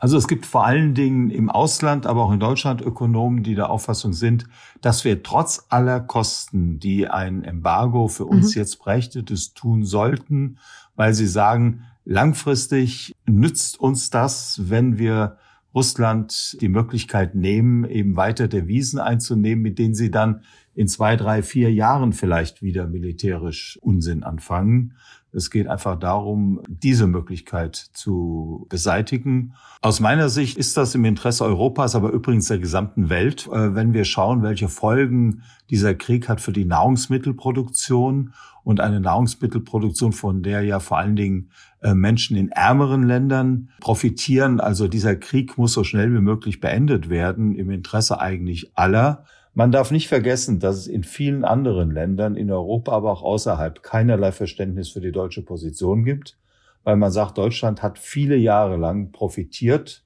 Also 0.00 0.16
es 0.16 0.28
gibt 0.28 0.46
vor 0.46 0.64
allen 0.64 0.94
Dingen 0.94 1.30
im 1.30 1.50
Ausland, 1.50 2.06
aber 2.06 2.24
auch 2.24 2.32
in 2.32 2.40
Deutschland 2.40 2.80
Ökonomen, 2.80 3.42
die 3.42 3.54
der 3.54 3.70
Auffassung 3.70 4.12
sind, 4.12 4.46
dass 4.80 5.04
wir 5.04 5.22
trotz 5.22 5.66
aller 5.68 6.00
Kosten, 6.00 6.78
die 6.78 7.08
ein 7.08 7.42
Embargo 7.42 8.08
für 8.08 8.24
uns 8.24 8.54
mhm. 8.54 8.60
jetzt 8.60 8.78
brächte, 8.78 9.24
das 9.24 9.54
tun 9.54 9.84
sollten, 9.84 10.58
weil 10.94 11.14
sie 11.14 11.26
sagen, 11.26 11.82
langfristig 12.04 13.16
nützt 13.26 13.80
uns 13.80 14.10
das, 14.10 14.60
wenn 14.70 14.98
wir 14.98 15.38
Russland 15.74 16.56
die 16.60 16.68
Möglichkeit 16.68 17.34
nehmen, 17.34 17.84
eben 17.84 18.16
weiter 18.16 18.48
Devisen 18.48 18.98
einzunehmen, 18.98 19.62
mit 19.62 19.78
denen 19.78 19.94
sie 19.94 20.10
dann 20.10 20.42
in 20.74 20.88
zwei, 20.88 21.16
drei, 21.16 21.42
vier 21.42 21.72
Jahren 21.72 22.12
vielleicht 22.12 22.62
wieder 22.62 22.86
militärisch 22.86 23.78
Unsinn 23.82 24.22
anfangen. 24.22 24.94
Es 25.32 25.50
geht 25.50 25.68
einfach 25.68 25.98
darum, 25.98 26.60
diese 26.68 27.06
Möglichkeit 27.06 27.76
zu 27.76 28.66
beseitigen. 28.70 29.54
Aus 29.82 30.00
meiner 30.00 30.28
Sicht 30.28 30.56
ist 30.56 30.76
das 30.76 30.94
im 30.94 31.04
Interesse 31.04 31.44
Europas, 31.44 31.94
aber 31.94 32.10
übrigens 32.10 32.48
der 32.48 32.58
gesamten 32.58 33.10
Welt, 33.10 33.46
äh, 33.52 33.74
wenn 33.74 33.92
wir 33.92 34.04
schauen, 34.04 34.42
welche 34.42 34.68
Folgen 34.68 35.42
dieser 35.70 35.94
Krieg 35.94 36.28
hat 36.28 36.40
für 36.40 36.52
die 36.52 36.64
Nahrungsmittelproduktion 36.64 38.32
und 38.64 38.80
eine 38.80 39.00
Nahrungsmittelproduktion, 39.00 40.12
von 40.12 40.42
der 40.42 40.62
ja 40.62 40.80
vor 40.80 40.98
allen 40.98 41.16
Dingen 41.16 41.50
äh, 41.80 41.94
Menschen 41.94 42.36
in 42.36 42.50
ärmeren 42.50 43.02
Ländern 43.02 43.70
profitieren. 43.80 44.60
Also 44.60 44.88
dieser 44.88 45.16
Krieg 45.16 45.58
muss 45.58 45.72
so 45.72 45.84
schnell 45.84 46.12
wie 46.14 46.20
möglich 46.20 46.60
beendet 46.60 47.08
werden, 47.08 47.54
im 47.54 47.70
Interesse 47.70 48.20
eigentlich 48.20 48.72
aller. 48.76 49.24
Man 49.58 49.72
darf 49.72 49.90
nicht 49.90 50.06
vergessen, 50.06 50.60
dass 50.60 50.76
es 50.76 50.86
in 50.86 51.02
vielen 51.02 51.44
anderen 51.44 51.90
Ländern, 51.90 52.36
in 52.36 52.48
Europa, 52.48 52.92
aber 52.92 53.10
auch 53.10 53.24
außerhalb, 53.24 53.82
keinerlei 53.82 54.30
Verständnis 54.30 54.90
für 54.90 55.00
die 55.00 55.10
deutsche 55.10 55.42
Position 55.42 56.04
gibt, 56.04 56.38
weil 56.84 56.94
man 56.94 57.10
sagt, 57.10 57.38
Deutschland 57.38 57.82
hat 57.82 57.98
viele 57.98 58.36
Jahre 58.36 58.76
lang 58.76 59.10
profitiert, 59.10 60.04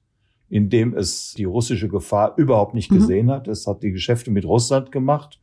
indem 0.49 0.97
es 0.97 1.35
die 1.37 1.43
russische 1.43 1.87
Gefahr 1.87 2.33
überhaupt 2.35 2.73
nicht 2.73 2.89
mhm. 2.89 2.95
gesehen 2.95 3.29
hat. 3.29 3.47
Es 3.47 3.67
hat 3.67 3.83
die 3.83 3.91
Geschäfte 3.91 4.31
mit 4.31 4.43
Russland 4.43 4.91
gemacht. 4.91 5.39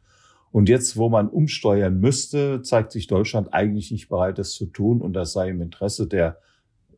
Und 0.50 0.69
jetzt, 0.69 0.97
wo 0.97 1.09
man 1.09 1.29
umsteuern 1.29 2.00
müsste, 2.00 2.62
zeigt 2.62 2.90
sich 2.90 3.07
Deutschland 3.07 3.55
eigentlich 3.55 3.93
nicht 3.93 4.09
bereit, 4.09 4.38
das 4.38 4.55
zu 4.55 4.67
tun. 4.67 5.00
Und 5.00 5.12
das 5.12 5.35
sei 5.35 5.50
im 5.50 5.62
Interesse 5.62 6.09
der 6.09 6.38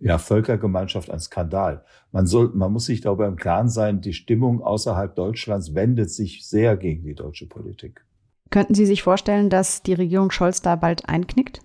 ja, 0.03 0.19
Völkergemeinschaft 0.19 1.11
ein 1.11 1.21
Skandal. 1.21 1.85
Man 2.11 2.27
soll, 2.27 2.51
man 2.55 2.73
muss 2.73 2.87
sich 2.87 3.01
darüber 3.01 3.29
im 3.29 3.37
Klaren 3.37 3.69
sein, 3.69 4.01
die 4.01 4.13
Stimmung 4.13 4.61
außerhalb 4.61 5.15
Deutschlands 5.15 5.75
wendet 5.75 6.11
sich 6.11 6.47
sehr 6.47 6.77
gegen 6.77 7.05
die 7.05 7.15
deutsche 7.15 7.47
Politik. 7.47 8.05
Könnten 8.51 8.75
Sie 8.75 8.85
sich 8.85 9.03
vorstellen, 9.03 9.49
dass 9.49 9.83
die 9.83 9.95
Regierung 9.95 10.31
Scholz 10.31 10.61
da 10.61 10.77
bald 10.77 11.09
einknickt? 11.09 11.61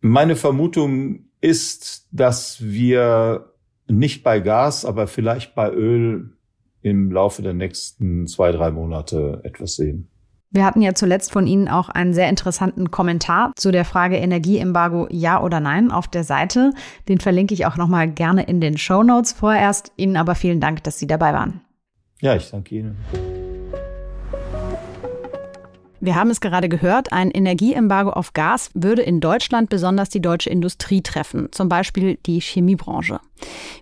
Meine 0.00 0.36
Vermutung 0.36 1.26
ist, 1.40 2.08
dass 2.10 2.62
wir 2.62 3.52
nicht 3.86 4.24
bei 4.24 4.40
Gas, 4.40 4.84
aber 4.84 5.06
vielleicht 5.06 5.54
bei 5.54 5.70
Öl 5.70 6.32
im 6.80 7.12
Laufe 7.12 7.42
der 7.42 7.54
nächsten 7.54 8.26
zwei, 8.26 8.52
drei 8.52 8.70
Monate 8.70 9.40
etwas 9.44 9.76
sehen. 9.76 10.08
Wir 10.54 10.64
hatten 10.64 10.82
ja 10.82 10.94
zuletzt 10.94 11.32
von 11.32 11.48
Ihnen 11.48 11.66
auch 11.66 11.88
einen 11.88 12.14
sehr 12.14 12.28
interessanten 12.28 12.92
Kommentar 12.92 13.50
zu 13.56 13.72
der 13.72 13.84
Frage 13.84 14.16
Energieembargo 14.18 15.08
ja 15.10 15.42
oder 15.42 15.58
nein 15.58 15.90
auf 15.90 16.06
der 16.06 16.22
Seite. 16.22 16.70
Den 17.08 17.18
verlinke 17.18 17.54
ich 17.54 17.66
auch 17.66 17.76
nochmal 17.76 18.08
gerne 18.08 18.44
in 18.44 18.60
den 18.60 18.78
Show 18.78 19.02
Notes 19.02 19.32
vorerst. 19.32 19.90
Ihnen 19.96 20.16
aber 20.16 20.36
vielen 20.36 20.60
Dank, 20.60 20.84
dass 20.84 21.00
Sie 21.00 21.08
dabei 21.08 21.32
waren. 21.32 21.60
Ja, 22.20 22.36
ich 22.36 22.48
danke 22.52 22.76
Ihnen. 22.76 23.43
Wir 26.04 26.16
haben 26.16 26.28
es 26.28 26.42
gerade 26.42 26.68
gehört, 26.68 27.14
ein 27.14 27.30
Energieembargo 27.30 28.10
auf 28.10 28.34
Gas 28.34 28.70
würde 28.74 29.00
in 29.00 29.20
Deutschland 29.20 29.70
besonders 29.70 30.10
die 30.10 30.20
deutsche 30.20 30.50
Industrie 30.50 31.00
treffen, 31.00 31.48
zum 31.50 31.70
Beispiel 31.70 32.18
die 32.26 32.42
Chemiebranche. 32.42 33.20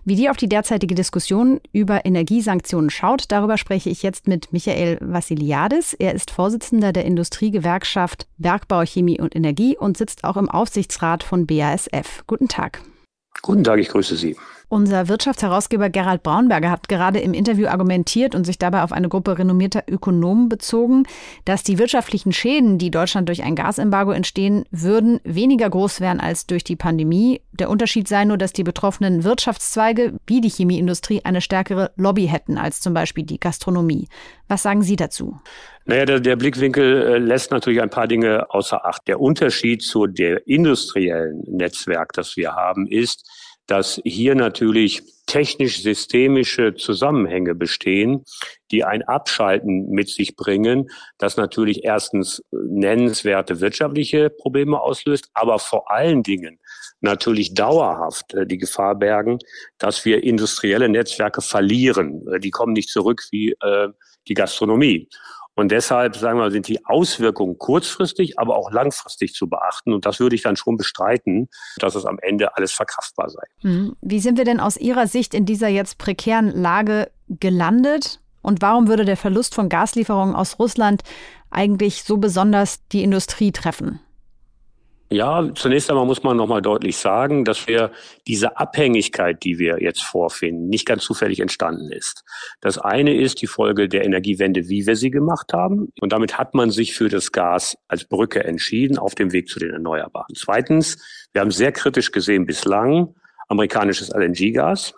Wie 0.05 0.15
die 0.15 0.29
auf 0.29 0.37
die 0.37 0.47
derzeitige 0.47 0.95
Diskussion 0.95 1.59
über 1.73 2.05
Energiesanktionen 2.05 2.89
schaut, 2.89 3.25
darüber 3.27 3.57
spreche 3.57 3.89
ich 3.89 4.03
jetzt 4.03 4.29
mit 4.29 4.53
Michael 4.53 4.99
Vassiliadis. 5.01 5.95
Er 5.95 6.15
ist 6.15 6.31
Vorsitzender 6.31 6.93
der 6.93 7.03
Industriegewerkschaft 7.03 8.25
Bergbau, 8.37 8.85
Chemie 8.85 9.19
und 9.19 9.35
Energie 9.35 9.75
und 9.77 9.97
sitzt 9.97 10.23
auch 10.23 10.37
im 10.37 10.49
Aufsichtsrat 10.49 11.23
von 11.23 11.45
BASF. 11.45 12.23
Guten 12.25 12.47
Tag. 12.47 12.79
Guten 13.41 13.65
Tag, 13.65 13.79
ich 13.79 13.89
grüße 13.89 14.15
Sie. 14.15 14.37
Unser 14.73 15.07
Wirtschaftsherausgeber 15.07 15.91
Gerald 15.91 16.23
Braunberger 16.23 16.71
hat 16.71 16.89
gerade 16.89 17.19
im 17.19 17.35
Interview 17.35 17.67
argumentiert 17.67 18.33
und 18.33 18.43
sich 18.43 18.57
dabei 18.57 18.81
auf 18.81 18.91
eine 18.91 19.07
Gruppe 19.07 19.37
renommierter 19.37 19.83
Ökonomen 19.87 20.49
bezogen, 20.49 21.03
dass 21.45 21.61
die 21.61 21.77
wirtschaftlichen 21.77 22.33
Schäden, 22.33 22.79
die 22.79 22.89
Deutschland 22.89 23.29
durch 23.29 23.43
ein 23.43 23.53
Gasembargo 23.53 24.13
entstehen 24.13 24.65
würden, 24.71 25.19
weniger 25.23 25.69
groß 25.69 26.01
wären 26.01 26.19
als 26.19 26.47
durch 26.47 26.63
die 26.63 26.75
Pandemie. 26.75 27.41
Der 27.51 27.69
Unterschied 27.69 28.07
sei 28.07 28.25
nur, 28.25 28.39
dass 28.39 28.51
die 28.51 28.63
betroffenen 28.63 29.23
Wirtschaftszweige 29.23 30.13
wie 30.25 30.41
die 30.41 30.49
Chemieindustrie 30.49 31.21
eine 31.23 31.41
stärkere 31.41 31.91
Lobby 31.95 32.25
hätten 32.25 32.57
als 32.57 32.81
zum 32.81 32.95
Beispiel 32.95 33.25
die 33.25 33.39
Gastronomie. 33.39 34.07
Was 34.47 34.63
sagen 34.63 34.81
Sie 34.81 34.95
dazu? 34.95 35.39
Naja, 35.85 36.05
der, 36.05 36.19
der 36.19 36.35
Blickwinkel 36.35 37.03
äh, 37.03 37.17
lässt 37.19 37.51
natürlich 37.51 37.79
ein 37.79 37.91
paar 37.91 38.07
Dinge 38.07 38.49
außer 38.49 38.83
Acht. 38.83 39.07
Der 39.07 39.19
Unterschied 39.19 39.83
zu 39.83 40.07
der 40.07 40.47
industriellen 40.47 41.43
Netzwerk, 41.45 42.13
das 42.13 42.37
wir 42.37 42.53
haben, 42.53 42.87
ist, 42.87 43.29
dass 43.67 44.01
hier 44.03 44.35
natürlich 44.35 45.03
technisch-systemische 45.25 46.75
Zusammenhänge 46.75 47.55
bestehen, 47.55 48.23
die 48.71 48.83
ein 48.83 49.03
Abschalten 49.03 49.89
mit 49.89 50.09
sich 50.09 50.35
bringen, 50.35 50.89
das 51.17 51.37
natürlich 51.37 51.83
erstens 51.83 52.43
nennenswerte 52.51 53.61
wirtschaftliche 53.61 54.29
Probleme 54.29 54.81
auslöst, 54.81 55.29
aber 55.33 55.59
vor 55.59 55.91
allen 55.91 56.23
Dingen 56.23 56.59
natürlich 56.99 57.53
dauerhaft 57.53 58.33
äh, 58.33 58.45
die 58.45 58.57
Gefahr 58.57 58.95
bergen, 58.95 59.39
dass 59.77 60.05
wir 60.05 60.23
industrielle 60.23 60.89
Netzwerke 60.89 61.41
verlieren. 61.41 62.25
Äh, 62.27 62.39
die 62.39 62.51
kommen 62.51 62.73
nicht 62.73 62.89
zurück 62.89 63.23
wie 63.31 63.51
äh, 63.61 63.89
die 64.27 64.33
Gastronomie. 64.33 65.09
Und 65.55 65.71
deshalb, 65.71 66.15
sagen 66.15 66.39
wir, 66.39 66.49
sind 66.49 66.67
die 66.67 66.83
Auswirkungen 66.85 67.57
kurzfristig, 67.57 68.39
aber 68.39 68.57
auch 68.57 68.71
langfristig 68.71 69.33
zu 69.33 69.47
beachten. 69.47 69.93
Und 69.93 70.05
das 70.05 70.19
würde 70.19 70.35
ich 70.35 70.41
dann 70.41 70.55
schon 70.55 70.77
bestreiten, 70.77 71.47
dass 71.77 71.95
es 71.95 72.05
am 72.05 72.17
Ende 72.21 72.55
alles 72.57 72.71
verkraftbar 72.71 73.29
sei. 73.29 73.43
Mhm. 73.61 73.95
Wie 74.01 74.19
sind 74.19 74.37
wir 74.37 74.45
denn 74.45 74.59
aus 74.59 74.77
Ihrer 74.77 75.07
Sicht 75.07 75.33
in 75.33 75.45
dieser 75.45 75.67
jetzt 75.67 75.97
prekären 75.97 76.49
Lage 76.49 77.11
gelandet? 77.27 78.19
Und 78.41 78.61
warum 78.61 78.87
würde 78.87 79.05
der 79.05 79.17
Verlust 79.17 79.53
von 79.53 79.69
Gaslieferungen 79.69 80.35
aus 80.35 80.59
Russland 80.59 81.03
eigentlich 81.51 82.03
so 82.03 82.17
besonders 82.17 82.85
die 82.87 83.03
Industrie 83.03 83.51
treffen? 83.51 83.99
Ja, 85.13 85.47
zunächst 85.53 85.91
einmal 85.91 86.07
muss 86.07 86.23
man 86.23 86.37
nochmal 86.37 86.63
deutlich 86.63 86.97
sagen, 86.97 87.45
dass 87.45 87.67
wir 87.67 87.91
diese 88.25 88.57
Abhängigkeit, 88.57 89.43
die 89.43 89.59
wir 89.59 89.79
jetzt 89.79 90.01
vorfinden, 90.01 90.69
nicht 90.69 90.87
ganz 90.87 91.03
zufällig 91.03 91.39
entstanden 91.39 91.91
ist. 91.91 92.23
Das 92.61 92.79
eine 92.79 93.13
ist 93.15 93.39
die 93.43 93.45
Folge 93.45 93.87
der 93.87 94.05
Energiewende, 94.05 94.69
wie 94.69 94.87
wir 94.87 94.95
sie 94.95 95.11
gemacht 95.11 95.53
haben. 95.53 95.93
Und 96.01 96.13
damit 96.13 96.39
hat 96.39 96.55
man 96.55 96.71
sich 96.71 96.95
für 96.95 97.09
das 97.09 97.31
Gas 97.31 97.77
als 97.87 98.05
Brücke 98.05 98.43
entschieden 98.43 98.97
auf 98.97 99.13
dem 99.13 99.31
Weg 99.33 99.49
zu 99.49 99.59
den 99.59 99.69
Erneuerbaren. 99.69 100.33
Zweitens, 100.35 100.97
wir 101.31 101.41
haben 101.41 101.51
sehr 101.51 101.71
kritisch 101.71 102.11
gesehen 102.11 102.47
bislang 102.47 103.13
amerikanisches 103.49 104.09
LNG-Gas. 104.09 104.95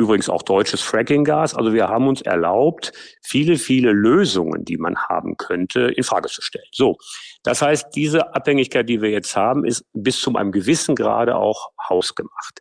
Übrigens 0.00 0.30
auch 0.30 0.42
deutsches 0.42 0.80
Fracking-Gas. 0.80 1.54
Also 1.54 1.74
wir 1.74 1.88
haben 1.88 2.08
uns 2.08 2.22
erlaubt, 2.22 2.92
viele, 3.20 3.56
viele 3.56 3.92
Lösungen, 3.92 4.64
die 4.64 4.78
man 4.78 4.96
haben 4.96 5.36
könnte, 5.36 5.92
in 5.94 6.04
Frage 6.04 6.30
zu 6.30 6.40
stellen. 6.40 6.64
So. 6.72 6.96
Das 7.42 7.60
heißt, 7.60 7.88
diese 7.94 8.34
Abhängigkeit, 8.34 8.88
die 8.88 9.02
wir 9.02 9.10
jetzt 9.10 9.36
haben, 9.36 9.66
ist 9.66 9.84
bis 9.92 10.18
zu 10.18 10.34
einem 10.34 10.52
gewissen 10.52 10.94
Grade 10.94 11.36
auch 11.36 11.68
hausgemacht. 11.86 12.60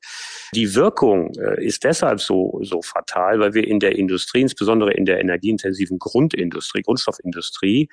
Die 0.54 0.76
Wirkung 0.76 1.32
äh, 1.40 1.66
ist 1.66 1.86
deshalb 1.86 2.20
so, 2.20 2.60
so 2.62 2.82
fatal, 2.82 3.40
weil 3.40 3.54
wir 3.54 3.66
in 3.66 3.80
der 3.80 3.96
Industrie, 3.96 4.42
insbesondere 4.42 4.92
in 4.92 5.06
der 5.06 5.22
energieintensiven 5.22 5.98
Grundindustrie, 5.98 6.82
Grundstoffindustrie, 6.82 7.88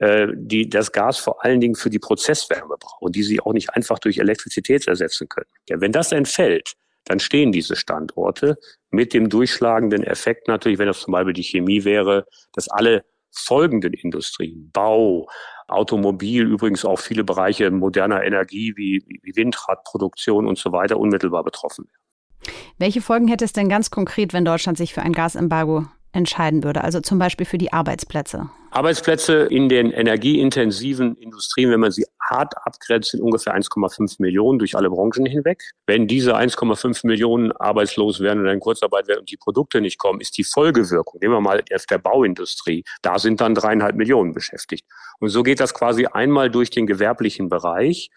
äh, 0.00 0.26
die 0.34 0.68
das 0.68 0.92
Gas 0.92 1.16
vor 1.16 1.42
allen 1.42 1.62
Dingen 1.62 1.76
für 1.76 1.88
die 1.88 1.98
Prozesswärme 1.98 2.76
brauchen, 2.78 3.10
die 3.10 3.22
sie 3.22 3.40
auch 3.40 3.54
nicht 3.54 3.70
einfach 3.70 3.98
durch 3.98 4.18
Elektrizität 4.18 4.86
ersetzen 4.86 5.30
können. 5.30 5.48
Ja, 5.70 5.80
wenn 5.80 5.92
das 5.92 6.12
entfällt, 6.12 6.74
dann 7.04 7.20
stehen 7.20 7.52
diese 7.52 7.76
Standorte 7.76 8.58
mit 8.90 9.12
dem 9.12 9.28
durchschlagenden 9.28 10.04
Effekt 10.04 10.48
natürlich, 10.48 10.78
wenn 10.78 10.86
das 10.86 11.00
zum 11.00 11.12
Beispiel 11.12 11.32
die 11.32 11.42
Chemie 11.42 11.84
wäre, 11.84 12.26
dass 12.52 12.68
alle 12.68 13.04
folgenden 13.30 13.94
Industrien, 13.94 14.70
Bau, 14.72 15.28
Automobil, 15.68 16.46
übrigens 16.46 16.84
auch 16.84 16.98
viele 16.98 17.24
Bereiche 17.24 17.70
moderner 17.70 18.22
Energie 18.24 18.74
wie, 18.76 19.02
wie 19.22 19.36
Windradproduktion 19.36 20.46
und 20.46 20.58
so 20.58 20.72
weiter 20.72 20.98
unmittelbar 20.98 21.42
betroffen 21.42 21.86
wären. 21.86 22.54
Welche 22.78 23.00
Folgen 23.00 23.28
hätte 23.28 23.44
es 23.44 23.52
denn 23.52 23.68
ganz 23.68 23.90
konkret, 23.90 24.32
wenn 24.32 24.44
Deutschland 24.44 24.76
sich 24.76 24.92
für 24.92 25.02
ein 25.02 25.12
Gasembargo 25.12 25.86
entscheiden 26.12 26.62
würde, 26.62 26.84
also 26.84 27.00
zum 27.00 27.18
Beispiel 27.18 27.46
für 27.46 27.58
die 27.58 27.72
Arbeitsplätze? 27.72 28.50
Arbeitsplätze 28.70 29.34
in 29.44 29.68
den 29.68 29.90
energieintensiven 29.90 31.16
Industrien, 31.16 31.70
wenn 31.70 31.80
man 31.80 31.90
sie 31.90 32.06
hart 32.20 32.54
abgrenzt, 32.64 33.10
sind 33.10 33.20
ungefähr 33.20 33.54
1,5 33.54 34.16
Millionen 34.18 34.58
durch 34.58 34.76
alle 34.76 34.88
Branchen 34.88 35.26
hinweg. 35.26 35.62
Wenn 35.86 36.06
diese 36.06 36.34
1,5 36.36 37.06
Millionen 37.06 37.52
arbeitslos 37.52 38.20
werden 38.20 38.40
oder 38.40 38.52
in 38.52 38.60
Kurzarbeit 38.60 39.08
werden 39.08 39.20
und 39.20 39.30
die 39.30 39.36
Produkte 39.36 39.80
nicht 39.80 39.98
kommen, 39.98 40.20
ist 40.20 40.38
die 40.38 40.44
Folgewirkung, 40.44 41.20
nehmen 41.20 41.34
wir 41.34 41.40
mal 41.40 41.62
auf 41.74 41.86
der 41.86 41.98
Bauindustrie, 41.98 42.84
da 43.02 43.18
sind 43.18 43.40
dann 43.40 43.54
dreieinhalb 43.54 43.96
Millionen 43.96 44.32
beschäftigt. 44.32 44.86
Und 45.20 45.28
so 45.28 45.42
geht 45.42 45.60
das 45.60 45.74
quasi 45.74 46.06
einmal 46.06 46.50
durch 46.50 46.70
den 46.70 46.86
gewerblichen 46.86 47.48
Bereich. 47.48 48.10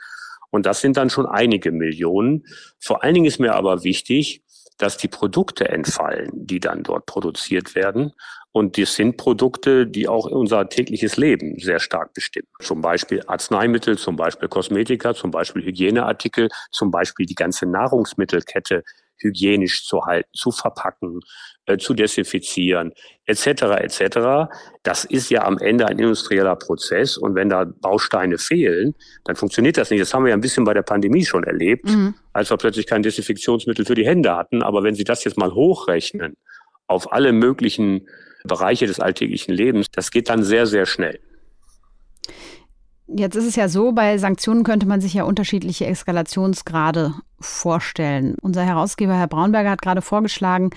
Und 0.51 0.65
das 0.65 0.79
sind 0.79 0.95
dann 0.95 1.09
schon 1.09 1.25
einige 1.25 1.73
Millionen. 1.73 2.45
Vor 2.79 3.03
allen 3.03 3.13
Dingen 3.13 3.25
ist 3.25 3.39
mir 3.39 3.55
aber 3.55 3.83
wichtig, 3.83 4.41
dass 4.77 4.97
die 4.97 5.07
Produkte 5.07 5.69
entfallen, 5.69 6.29
die 6.33 6.59
dann 6.59 6.83
dort 6.83 7.05
produziert 7.05 7.75
werden. 7.75 8.13
Und 8.51 8.77
das 8.77 8.95
sind 8.95 9.17
Produkte, 9.17 9.85
die 9.85 10.07
auch 10.07 10.25
unser 10.25 10.69
tägliches 10.69 11.17
Leben 11.17 11.59
sehr 11.59 11.79
stark 11.79 12.13
bestimmen. 12.13 12.47
Zum 12.61 12.81
Beispiel 12.81 13.21
Arzneimittel, 13.27 13.97
zum 13.97 14.15
Beispiel 14.15 14.47
Kosmetika, 14.47 15.13
zum 15.13 15.31
Beispiel 15.31 15.63
Hygieneartikel, 15.63 16.49
zum 16.71 16.89
Beispiel 16.89 17.25
die 17.25 17.35
ganze 17.35 17.65
Nahrungsmittelkette 17.65 18.83
hygienisch 19.17 19.85
zu 19.85 20.05
halten, 20.05 20.29
zu 20.33 20.51
verpacken, 20.51 21.21
äh, 21.65 21.77
zu 21.77 21.93
desinfizieren, 21.93 22.93
etc. 23.25 23.47
etc. 23.79 24.49
Das 24.83 25.05
ist 25.05 25.29
ja 25.29 25.43
am 25.43 25.57
Ende 25.57 25.87
ein 25.87 25.99
industrieller 25.99 26.55
Prozess 26.55 27.17
und 27.17 27.35
wenn 27.35 27.49
da 27.49 27.65
Bausteine 27.65 28.37
fehlen, 28.37 28.95
dann 29.23 29.35
funktioniert 29.35 29.77
das 29.77 29.89
nicht. 29.89 30.01
Das 30.01 30.13
haben 30.13 30.23
wir 30.23 30.29
ja 30.29 30.35
ein 30.35 30.41
bisschen 30.41 30.63
bei 30.63 30.73
der 30.73 30.83
Pandemie 30.83 31.25
schon 31.25 31.43
erlebt, 31.43 31.85
mhm. 31.85 32.15
als 32.33 32.49
wir 32.49 32.57
plötzlich 32.57 32.87
kein 32.87 33.03
Desinfektionsmittel 33.03 33.85
für 33.85 33.95
die 33.95 34.05
Hände 34.05 34.35
hatten. 34.35 34.61
Aber 34.61 34.83
wenn 34.83 34.95
Sie 34.95 35.03
das 35.03 35.23
jetzt 35.23 35.37
mal 35.37 35.53
hochrechnen 35.53 36.37
auf 36.87 37.11
alle 37.11 37.31
möglichen 37.31 38.07
Bereiche 38.43 38.85
des 38.85 38.99
alltäglichen 38.99 39.53
Lebens, 39.53 39.87
das 39.91 40.11
geht 40.11 40.29
dann 40.29 40.43
sehr, 40.43 40.67
sehr 40.67 40.85
schnell. 40.85 41.19
Jetzt 43.07 43.35
ist 43.35 43.45
es 43.45 43.55
ja 43.55 43.69
so, 43.69 43.91
bei 43.91 44.17
Sanktionen 44.17 44.63
könnte 44.63 44.87
man 44.87 44.99
sich 44.99 45.13
ja 45.13 45.25
unterschiedliche 45.25 45.85
Eskalationsgrade 45.85 47.13
vorstellen. 47.39 48.35
Unser 48.41 48.63
Herausgeber 48.63 49.13
Herr 49.13 49.27
Braunberger 49.27 49.69
hat 49.69 49.83
gerade 49.83 50.01
vorgeschlagen, 50.01 50.71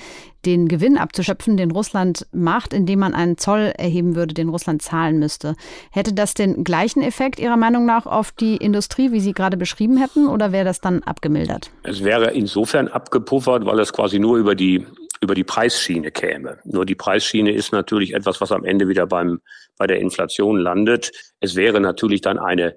den 0.44 0.68
Gewinn 0.68 0.98
abzuschöpfen, 0.98 1.56
den 1.56 1.70
Russland 1.70 2.26
macht, 2.32 2.74
indem 2.74 2.98
man 2.98 3.14
einen 3.14 3.38
Zoll 3.38 3.72
erheben 3.78 4.14
würde, 4.14 4.34
den 4.34 4.50
Russland 4.50 4.82
zahlen 4.82 5.18
müsste. 5.18 5.56
Hätte 5.90 6.12
das 6.12 6.34
den 6.34 6.64
gleichen 6.64 7.02
Effekt 7.02 7.38
Ihrer 7.38 7.56
Meinung 7.56 7.86
nach 7.86 8.04
auf 8.04 8.32
die 8.32 8.56
Industrie, 8.56 9.10
wie 9.10 9.20
Sie 9.20 9.32
gerade 9.32 9.56
beschrieben 9.56 9.96
hätten, 9.96 10.28
oder 10.28 10.52
wäre 10.52 10.66
das 10.66 10.80
dann 10.82 11.02
abgemildert? 11.04 11.70
Es 11.82 12.04
wäre 12.04 12.32
insofern 12.32 12.88
abgepuffert, 12.88 13.64
weil 13.64 13.78
es 13.80 13.92
quasi 13.92 14.18
nur 14.18 14.36
über 14.36 14.54
die 14.54 14.86
über 15.20 15.34
die 15.34 15.44
Preisschiene 15.44 16.10
käme. 16.10 16.58
Nur 16.64 16.86
die 16.86 16.94
Preisschiene 16.94 17.52
ist 17.52 17.72
natürlich 17.72 18.14
etwas, 18.14 18.40
was 18.40 18.52
am 18.52 18.64
Ende 18.64 18.88
wieder 18.88 19.06
beim, 19.06 19.40
bei 19.76 19.86
der 19.86 19.98
Inflation 19.98 20.58
landet. 20.58 21.12
Es 21.40 21.56
wäre 21.56 21.80
natürlich 21.80 22.20
dann 22.20 22.38
eine 22.38 22.76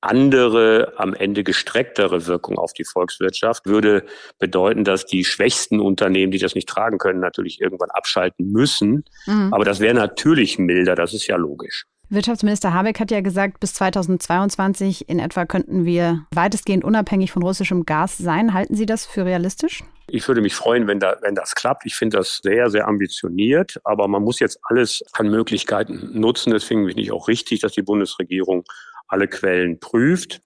andere, 0.00 0.94
am 0.96 1.14
Ende 1.14 1.44
gestrecktere 1.44 2.26
Wirkung 2.26 2.58
auf 2.58 2.72
die 2.72 2.84
Volkswirtschaft, 2.84 3.66
würde 3.66 4.04
bedeuten, 4.38 4.84
dass 4.84 5.04
die 5.04 5.24
schwächsten 5.24 5.78
Unternehmen, 5.78 6.32
die 6.32 6.38
das 6.38 6.54
nicht 6.54 6.68
tragen 6.68 6.98
können, 6.98 7.20
natürlich 7.20 7.60
irgendwann 7.60 7.90
abschalten 7.90 8.50
müssen. 8.50 9.04
Mhm. 9.26 9.52
Aber 9.52 9.64
das 9.64 9.80
wäre 9.80 9.94
natürlich 9.94 10.58
milder, 10.58 10.94
das 10.94 11.12
ist 11.12 11.26
ja 11.26 11.36
logisch. 11.36 11.84
Wirtschaftsminister 12.12 12.74
Habeck 12.74 12.98
hat 12.98 13.12
ja 13.12 13.20
gesagt, 13.20 13.60
bis 13.60 13.72
2022 13.74 15.08
in 15.08 15.20
etwa 15.20 15.46
könnten 15.46 15.84
wir 15.84 16.26
weitestgehend 16.34 16.82
unabhängig 16.82 17.30
von 17.30 17.44
russischem 17.44 17.86
Gas 17.86 18.18
sein. 18.18 18.52
Halten 18.52 18.74
Sie 18.74 18.84
das 18.84 19.06
für 19.06 19.24
realistisch? 19.24 19.84
Ich 20.08 20.26
würde 20.26 20.40
mich 20.40 20.56
freuen, 20.56 20.88
wenn, 20.88 20.98
da, 20.98 21.16
wenn 21.22 21.36
das 21.36 21.54
klappt. 21.54 21.86
Ich 21.86 21.94
finde 21.94 22.16
das 22.16 22.40
sehr, 22.42 22.68
sehr 22.68 22.88
ambitioniert, 22.88 23.80
aber 23.84 24.08
man 24.08 24.24
muss 24.24 24.40
jetzt 24.40 24.58
alles 24.64 25.04
an 25.12 25.30
Möglichkeiten 25.30 26.10
nutzen. 26.18 26.50
Deswegen 26.50 26.84
finde 26.88 27.00
ich 27.00 27.12
auch 27.12 27.28
richtig, 27.28 27.60
dass 27.60 27.72
die 27.72 27.82
Bundesregierung 27.82 28.64
alle 29.06 29.28
Quellen 29.28 29.78
prüft. 29.78 30.42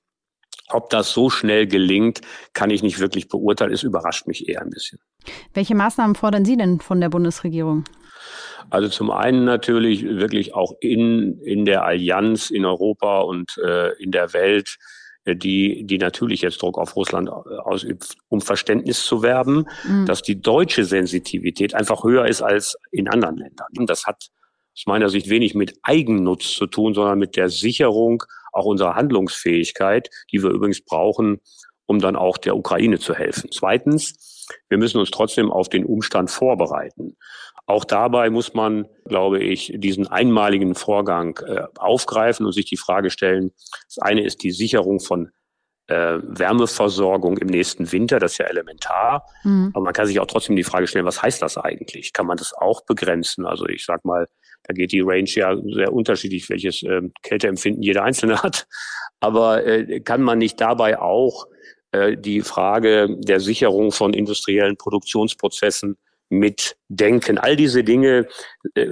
Ob 0.68 0.90
das 0.90 1.12
so 1.12 1.30
schnell 1.30 1.66
gelingt, 1.66 2.20
kann 2.52 2.68
ich 2.68 2.82
nicht 2.82 2.98
wirklich 2.98 3.28
beurteilen. 3.28 3.72
Es 3.72 3.82
überrascht 3.82 4.26
mich 4.26 4.50
eher 4.50 4.60
ein 4.60 4.70
bisschen. 4.70 4.98
Welche 5.54 5.74
Maßnahmen 5.74 6.14
fordern 6.14 6.44
Sie 6.44 6.58
denn 6.58 6.80
von 6.80 7.00
der 7.00 7.08
Bundesregierung? 7.08 7.84
Also 8.70 8.88
zum 8.88 9.10
einen 9.10 9.44
natürlich 9.44 10.04
wirklich 10.04 10.54
auch 10.54 10.72
in, 10.80 11.40
in 11.40 11.64
der 11.64 11.84
Allianz, 11.84 12.50
in 12.50 12.64
Europa 12.64 13.20
und 13.20 13.56
äh, 13.58 13.92
in 14.02 14.10
der 14.10 14.32
Welt 14.32 14.76
die, 15.26 15.84
die 15.84 15.98
natürlich 15.98 16.42
jetzt 16.42 16.60
Druck 16.60 16.76
auf 16.76 16.96
Russland 16.96 17.30
ausübt, 17.30 18.16
um 18.28 18.40
Verständnis 18.40 19.04
zu 19.04 19.22
werben, 19.22 19.66
mhm. 19.84 20.06
dass 20.06 20.20
die 20.20 20.40
deutsche 20.40 20.84
Sensitivität 20.84 21.74
einfach 21.74 22.04
höher 22.04 22.26
ist 22.26 22.42
als 22.42 22.76
in 22.90 23.08
anderen 23.08 23.38
Ländern. 23.38 23.68
Das 23.86 24.04
hat 24.04 24.28
aus 24.76 24.84
meiner 24.86 25.08
Sicht 25.08 25.30
wenig 25.30 25.54
mit 25.54 25.78
Eigennutz 25.82 26.54
zu 26.54 26.66
tun, 26.66 26.94
sondern 26.94 27.18
mit 27.18 27.36
der 27.36 27.48
Sicherung 27.48 28.24
auch 28.52 28.66
unserer 28.66 28.96
Handlungsfähigkeit, 28.96 30.10
die 30.30 30.42
wir 30.42 30.50
übrigens 30.50 30.82
brauchen, 30.82 31.40
um 31.86 32.00
dann 32.00 32.16
auch 32.16 32.36
der 32.38 32.56
Ukraine 32.56 32.98
zu 32.98 33.14
helfen. 33.14 33.50
Zweitens, 33.52 34.46
wir 34.68 34.78
müssen 34.78 34.98
uns 34.98 35.10
trotzdem 35.10 35.50
auf 35.50 35.68
den 35.68 35.84
Umstand 35.84 36.30
vorbereiten. 36.30 37.16
Auch 37.66 37.84
dabei 37.84 38.28
muss 38.28 38.54
man, 38.54 38.86
glaube 39.06 39.42
ich, 39.42 39.72
diesen 39.76 40.06
einmaligen 40.06 40.74
Vorgang 40.74 41.38
äh, 41.46 41.62
aufgreifen 41.76 42.44
und 42.44 42.52
sich 42.52 42.66
die 42.66 42.76
Frage 42.76 43.10
stellen, 43.10 43.52
das 43.86 43.98
eine 43.98 44.22
ist 44.22 44.42
die 44.42 44.50
Sicherung 44.50 45.00
von 45.00 45.30
äh, 45.86 46.18
Wärmeversorgung 46.22 47.38
im 47.38 47.48
nächsten 47.48 47.90
Winter, 47.92 48.18
das 48.18 48.32
ist 48.32 48.38
ja 48.38 48.46
elementar. 48.46 49.26
Mhm. 49.44 49.70
Aber 49.74 49.84
man 49.84 49.92
kann 49.92 50.06
sich 50.06 50.20
auch 50.20 50.26
trotzdem 50.26 50.56
die 50.56 50.64
Frage 50.64 50.86
stellen, 50.86 51.06
was 51.06 51.22
heißt 51.22 51.42
das 51.42 51.56
eigentlich? 51.58 52.12
Kann 52.12 52.26
man 52.26 52.36
das 52.36 52.52
auch 52.54 52.84
begrenzen? 52.84 53.46
Also 53.46 53.66
ich 53.66 53.84
sag 53.84 54.04
mal, 54.04 54.28
da 54.64 54.74
geht 54.74 54.92
die 54.92 55.00
Range 55.00 55.28
ja 55.28 55.56
sehr 55.56 55.92
unterschiedlich, 55.92 56.48
welches 56.48 56.82
äh, 56.82 57.02
Kälteempfinden 57.22 57.82
jeder 57.82 58.02
Einzelne 58.02 58.38
hat. 58.42 58.66
Aber 59.20 59.66
äh, 59.66 60.00
kann 60.00 60.22
man 60.22 60.38
nicht 60.38 60.60
dabei 60.60 60.98
auch 60.98 61.46
äh, 61.92 62.16
die 62.16 62.40
Frage 62.40 63.16
der 63.18 63.40
Sicherung 63.40 63.92
von 63.92 64.12
industriellen 64.12 64.76
Produktionsprozessen 64.76 65.96
mitdenken. 66.30 67.38
All 67.38 67.56
diese 67.56 67.84
Dinge 67.84 68.26
äh, 68.74 68.86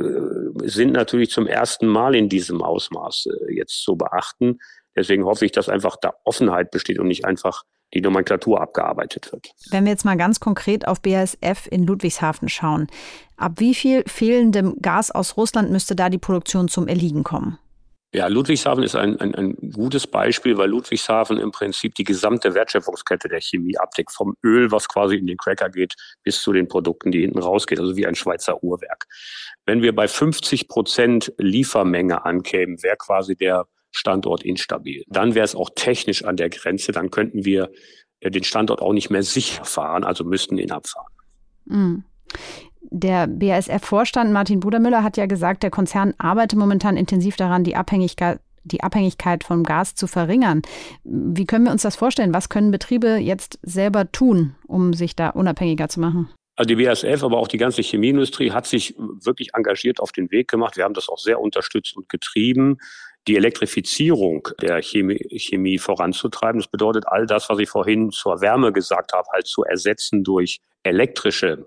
sind 0.64 0.92
natürlich 0.92 1.30
zum 1.30 1.46
ersten 1.46 1.86
Mal 1.86 2.14
in 2.14 2.28
diesem 2.28 2.62
Ausmaß 2.62 3.26
äh, 3.26 3.54
jetzt 3.54 3.82
zu 3.82 3.96
beachten. 3.96 4.58
Deswegen 4.96 5.24
hoffe 5.24 5.44
ich, 5.44 5.52
dass 5.52 5.68
einfach 5.68 5.96
da 6.00 6.14
Offenheit 6.24 6.70
besteht 6.70 6.98
und 6.98 7.08
nicht 7.08 7.24
einfach 7.24 7.62
die 7.94 8.00
Nomenklatur 8.00 8.60
abgearbeitet 8.60 9.32
wird. 9.32 9.50
Wenn 9.70 9.84
wir 9.84 9.92
jetzt 9.92 10.04
mal 10.04 10.16
ganz 10.16 10.40
konkret 10.40 10.88
auf 10.88 11.00
BASF 11.00 11.66
in 11.70 11.86
Ludwigshafen 11.86 12.48
schauen, 12.48 12.86
ab 13.36 13.52
wie 13.56 13.74
viel 13.74 14.02
fehlendem 14.06 14.76
Gas 14.80 15.10
aus 15.10 15.36
Russland 15.36 15.70
müsste 15.70 15.94
da 15.94 16.08
die 16.08 16.18
Produktion 16.18 16.68
zum 16.68 16.88
Erliegen 16.88 17.22
kommen? 17.22 17.58
Ja, 18.14 18.26
Ludwigshafen 18.26 18.84
ist 18.84 18.94
ein, 18.94 19.18
ein, 19.20 19.34
ein 19.34 19.72
gutes 19.72 20.06
Beispiel, 20.06 20.58
weil 20.58 20.68
Ludwigshafen 20.68 21.38
im 21.38 21.50
Prinzip 21.50 21.94
die 21.94 22.04
gesamte 22.04 22.52
Wertschöpfungskette 22.52 23.26
der 23.28 23.40
Chemie 23.40 23.78
abdeckt. 23.78 24.12
Vom 24.12 24.36
Öl, 24.44 24.70
was 24.70 24.86
quasi 24.86 25.16
in 25.16 25.26
den 25.26 25.38
Cracker 25.38 25.70
geht, 25.70 25.94
bis 26.22 26.42
zu 26.42 26.52
den 26.52 26.68
Produkten, 26.68 27.10
die 27.10 27.22
hinten 27.22 27.38
rausgeht. 27.38 27.80
Also 27.80 27.96
wie 27.96 28.06
ein 28.06 28.14
Schweizer 28.14 28.62
Uhrwerk. 28.62 29.06
Wenn 29.64 29.80
wir 29.80 29.94
bei 29.94 30.08
50 30.08 30.68
Prozent 30.68 31.32
Liefermenge 31.38 32.26
ankämen, 32.26 32.82
wäre 32.82 32.96
quasi 32.98 33.34
der 33.34 33.66
Standort 33.92 34.42
instabil. 34.42 35.04
Dann 35.08 35.34
wäre 35.34 35.44
es 35.44 35.54
auch 35.54 35.70
technisch 35.74 36.24
an 36.24 36.36
der 36.36 36.50
Grenze. 36.50 36.92
Dann 36.92 37.10
könnten 37.10 37.46
wir 37.46 37.70
äh, 38.20 38.30
den 38.30 38.44
Standort 38.44 38.82
auch 38.82 38.92
nicht 38.92 39.08
mehr 39.08 39.22
sicher 39.22 39.64
fahren, 39.64 40.04
also 40.04 40.24
müssten 40.24 40.58
ihn 40.58 40.70
abfahren. 40.70 41.12
Mhm. 41.64 42.04
Der 42.94 43.26
BASF-Vorstand 43.26 44.32
Martin 44.32 44.60
Brudermüller 44.60 45.02
hat 45.02 45.16
ja 45.16 45.24
gesagt, 45.24 45.62
der 45.62 45.70
Konzern 45.70 46.12
arbeite 46.18 46.58
momentan 46.58 46.98
intensiv 46.98 47.36
daran, 47.36 47.64
die 47.64 47.74
Abhängigkeit 47.74 48.38
die 48.64 48.84
Abhängigkeit 48.84 49.42
vom 49.42 49.64
Gas 49.64 49.96
zu 49.96 50.06
verringern. 50.06 50.62
Wie 51.02 51.46
können 51.46 51.64
wir 51.64 51.72
uns 51.72 51.82
das 51.82 51.96
vorstellen? 51.96 52.32
Was 52.32 52.48
können 52.48 52.70
Betriebe 52.70 53.16
jetzt 53.16 53.58
selber 53.62 54.12
tun, 54.12 54.54
um 54.68 54.92
sich 54.92 55.16
da 55.16 55.30
unabhängiger 55.30 55.88
zu 55.88 55.98
machen? 55.98 56.30
Also 56.54 56.68
die 56.68 56.76
BASF, 56.76 57.24
aber 57.24 57.38
auch 57.38 57.48
die 57.48 57.58
ganze 57.58 57.82
Chemieindustrie 57.82 58.52
hat 58.52 58.68
sich 58.68 58.94
wirklich 58.96 59.54
engagiert 59.54 59.98
auf 59.98 60.12
den 60.12 60.30
Weg 60.30 60.46
gemacht. 60.46 60.76
Wir 60.76 60.84
haben 60.84 60.94
das 60.94 61.08
auch 61.08 61.18
sehr 61.18 61.40
unterstützt 61.40 61.96
und 61.96 62.08
getrieben, 62.08 62.78
die 63.26 63.36
Elektrifizierung 63.36 64.46
der 64.60 64.80
Chemie, 64.80 65.18
Chemie 65.38 65.78
voranzutreiben. 65.78 66.60
Das 66.60 66.70
bedeutet 66.70 67.08
all 67.08 67.26
das, 67.26 67.48
was 67.48 67.58
ich 67.58 67.68
vorhin 67.68 68.10
zur 68.12 68.40
Wärme 68.40 68.72
gesagt 68.72 69.12
habe, 69.12 69.26
halt 69.32 69.48
zu 69.48 69.64
ersetzen 69.64 70.22
durch 70.22 70.60
elektrische 70.84 71.66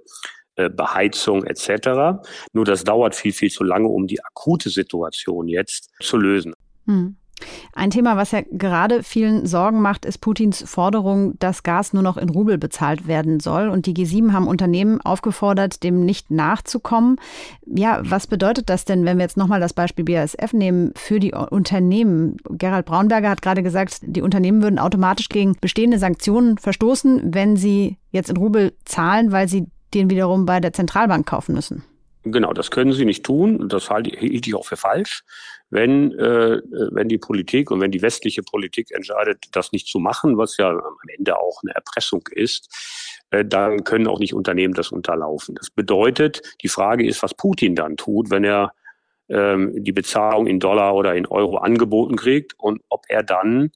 Beheizung 0.56 1.44
etc. 1.44 2.22
Nur 2.54 2.66
das 2.66 2.84
dauert 2.84 3.16
viel, 3.16 3.34
viel 3.34 3.50
zu 3.50 3.64
lange, 3.64 3.88
um 3.88 4.08
die 4.08 4.24
akute 4.24 4.70
Situation 4.70 5.48
jetzt 5.48 5.92
zu 6.02 6.18
lösen. 6.18 6.54
Hm. 6.86 7.16
Ein 7.74 7.92
Thema, 7.92 8.16
was 8.16 8.32
ja 8.32 8.42
gerade 8.50 9.04
vielen 9.04 9.46
Sorgen 9.46 9.82
macht, 9.82 10.06
ist 10.06 10.20
Putins 10.20 10.64
Forderung, 10.66 11.38
dass 11.40 11.64
Gas 11.64 11.92
nur 11.92 12.02
noch 12.02 12.16
in 12.16 12.30
Rubel 12.30 12.58
bezahlt 12.58 13.08
werden 13.08 13.42
soll. 13.42 13.68
Und 13.68 13.86
die 13.86 13.94
G7 13.94 14.32
haben 14.32 14.48
Unternehmen 14.48 15.02
aufgefordert, 15.02 15.84
dem 15.84 16.06
nicht 16.06 16.32
nachzukommen. 16.32 17.18
Ja, 17.66 18.00
was 18.04 18.28
bedeutet 18.28 18.70
das 18.70 18.86
denn, 18.86 19.04
wenn 19.04 19.18
wir 19.18 19.24
jetzt 19.24 19.36
nochmal 19.36 19.60
das 19.60 19.74
Beispiel 19.74 20.06
BASF 20.06 20.54
nehmen, 20.54 20.94
für 20.96 21.20
die 21.20 21.34
Unternehmen? 21.34 22.38
Gerald 22.52 22.86
Braunberger 22.86 23.30
hat 23.30 23.42
gerade 23.42 23.64
gesagt, 23.64 24.00
die 24.04 24.22
Unternehmen 24.22 24.64
würden 24.64 24.80
automatisch 24.80 25.28
gegen 25.28 25.58
bestehende 25.60 26.00
Sanktionen 26.00 26.58
verstoßen, 26.58 27.34
wenn 27.34 27.58
sie 27.58 27.98
jetzt 28.12 28.30
in 28.30 28.38
Rubel 28.38 28.74
zahlen, 28.86 29.34
weil 29.34 29.50
sie 29.50 29.68
den 29.96 30.10
wiederum 30.10 30.46
bei 30.46 30.60
der 30.60 30.74
Zentralbank 30.74 31.26
kaufen 31.26 31.56
müssen. 31.56 31.84
Genau, 32.24 32.54
das 32.54 32.72
können 32.72 32.92
sie 32.92 33.06
nicht 33.06 33.24
tun. 33.24 33.70
Das 33.70 33.90
halte 33.92 34.10
ich 34.10 34.56
auch 34.56 34.66
für 34.66 34.78
falsch. 34.78 35.24
Wenn, 35.70 36.12
äh, 36.14 36.62
wenn 36.92 37.08
die 37.08 37.18
Politik 37.18 37.70
und 37.70 37.82
wenn 37.82 37.92
die 37.92 38.02
westliche 38.02 38.42
Politik 38.42 38.92
entscheidet, 38.92 39.46
das 39.52 39.72
nicht 39.72 39.88
zu 39.88 40.00
machen, 40.00 40.38
was 40.38 40.58
ja 40.58 40.70
am 40.70 41.10
Ende 41.16 41.38
auch 41.40 41.62
eine 41.64 41.76
Erpressung 41.76 42.24
ist, 42.32 42.68
äh, 43.30 43.46
dann 43.46 43.84
können 43.84 44.08
auch 44.08 44.20
nicht 44.20 44.34
Unternehmen 44.34 44.74
das 44.74 44.92
unterlaufen. 44.92 45.56
Das 45.56 45.70
bedeutet, 45.70 46.42
die 46.62 46.68
Frage 46.68 47.08
ist, 47.08 47.22
was 47.22 47.36
Putin 47.36 47.76
dann 47.76 47.96
tut, 47.96 48.32
wenn 48.32 48.44
er 48.44 48.74
ähm, 49.30 49.84
die 49.84 49.92
Bezahlung 49.92 50.48
in 50.48 50.60
Dollar 50.60 50.96
oder 50.96 51.16
in 51.16 51.26
Euro 51.28 51.58
angeboten 51.58 52.16
kriegt 52.16 52.54
und 52.60 52.82
ob 52.90 53.06
er 53.08 53.24
dann 53.24 53.72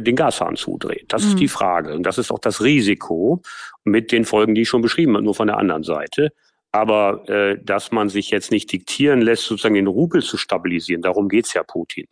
den 0.00 0.16
Gashahn 0.16 0.56
zudreht. 0.56 1.06
Das 1.08 1.22
mhm. 1.22 1.28
ist 1.28 1.40
die 1.40 1.48
Frage. 1.48 1.94
Und 1.94 2.04
das 2.04 2.18
ist 2.18 2.30
auch 2.30 2.38
das 2.38 2.62
Risiko 2.62 3.42
mit 3.84 4.12
den 4.12 4.24
Folgen, 4.24 4.54
die 4.54 4.62
ich 4.62 4.68
schon 4.68 4.82
beschrieben 4.82 5.14
habe, 5.14 5.24
nur 5.24 5.34
von 5.34 5.48
der 5.48 5.58
anderen 5.58 5.82
Seite. 5.82 6.30
Aber 6.70 7.28
äh, 7.28 7.58
dass 7.62 7.92
man 7.92 8.08
sich 8.08 8.30
jetzt 8.30 8.50
nicht 8.50 8.72
diktieren 8.72 9.20
lässt, 9.20 9.44
sozusagen 9.44 9.74
den 9.74 9.86
Rubel 9.86 10.22
zu 10.22 10.38
stabilisieren, 10.38 11.02
darum 11.02 11.28
geht's 11.28 11.52
ja 11.52 11.62
Putin. 11.62 12.06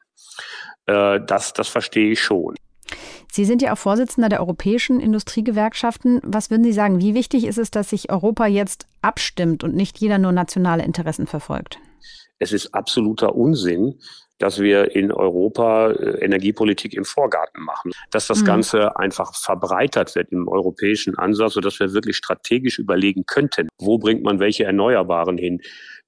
Äh, 0.86 1.20
das, 1.26 1.54
das 1.54 1.68
verstehe 1.68 2.12
ich 2.12 2.20
schon. 2.20 2.54
Sie 3.32 3.44
sind 3.44 3.62
ja 3.62 3.72
auch 3.72 3.78
Vorsitzender 3.78 4.28
der 4.28 4.40
europäischen 4.40 5.00
Industriegewerkschaften. 5.00 6.20
Was 6.24 6.50
würden 6.50 6.64
Sie 6.64 6.72
sagen, 6.72 7.00
wie 7.00 7.14
wichtig 7.14 7.46
ist 7.46 7.58
es, 7.58 7.70
dass 7.70 7.90
sich 7.90 8.10
Europa 8.10 8.46
jetzt 8.46 8.86
abstimmt 9.02 9.62
und 9.62 9.74
nicht 9.74 9.98
jeder 9.98 10.18
nur 10.18 10.32
nationale 10.32 10.84
Interessen 10.84 11.26
verfolgt? 11.26 11.78
Es 12.38 12.52
ist 12.52 12.74
absoluter 12.74 13.34
Unsinn, 13.34 14.00
dass 14.40 14.58
wir 14.58 14.96
in 14.96 15.12
Europa 15.12 15.92
äh, 15.92 16.24
Energiepolitik 16.24 16.94
im 16.94 17.04
Vorgarten 17.04 17.62
machen, 17.62 17.92
dass 18.10 18.26
das 18.26 18.40
mhm. 18.40 18.46
Ganze 18.46 18.96
einfach 18.96 19.34
verbreitert 19.36 20.16
wird 20.16 20.32
im 20.32 20.48
europäischen 20.48 21.16
Ansatz, 21.16 21.52
sodass 21.52 21.78
wir 21.78 21.92
wirklich 21.92 22.16
strategisch 22.16 22.78
überlegen 22.78 23.24
könnten, 23.26 23.68
wo 23.78 23.98
bringt 23.98 24.24
man 24.24 24.40
welche 24.40 24.64
Erneuerbaren 24.64 25.38
hin, 25.38 25.60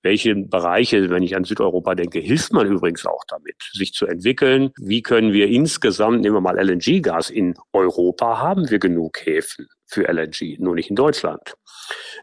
welche 0.02 0.34
Bereiche, 0.34 1.10
wenn 1.10 1.22
ich 1.22 1.36
an 1.36 1.44
Südeuropa 1.44 1.94
denke, 1.94 2.18
hilft 2.18 2.52
man 2.52 2.66
übrigens 2.66 3.06
auch 3.06 3.22
damit, 3.28 3.54
sich 3.72 3.92
zu 3.92 4.06
entwickeln. 4.06 4.72
Wie 4.80 5.02
können 5.02 5.32
wir 5.32 5.46
insgesamt, 5.48 6.22
nehmen 6.22 6.36
wir 6.36 6.40
mal 6.40 6.58
LNG-Gas, 6.58 7.30
in 7.30 7.54
Europa 7.72 8.40
haben 8.40 8.68
wir 8.68 8.78
genug 8.78 9.24
Häfen 9.24 9.68
für 9.92 10.08
LNG, 10.08 10.58
nur 10.58 10.74
nicht 10.74 10.90
in 10.90 10.96
Deutschland. 10.96 11.54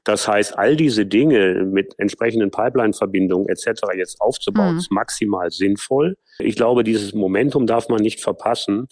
Das 0.03 0.27
heißt, 0.27 0.57
all 0.57 0.75
diese 0.75 1.05
Dinge 1.05 1.65
mit 1.65 1.93
entsprechenden 1.97 2.51
Pipeline-Verbindungen 2.51 3.47
etc. 3.49 3.81
jetzt 3.95 4.19
aufzubauen, 4.21 4.73
mhm. 4.73 4.79
ist 4.79 4.91
maximal 4.91 5.51
sinnvoll. 5.51 6.17
Ich 6.39 6.55
glaube, 6.55 6.83
dieses 6.83 7.13
Momentum 7.13 7.67
darf 7.67 7.89
man 7.89 8.01
nicht 8.01 8.21
verpassen. 8.21 8.87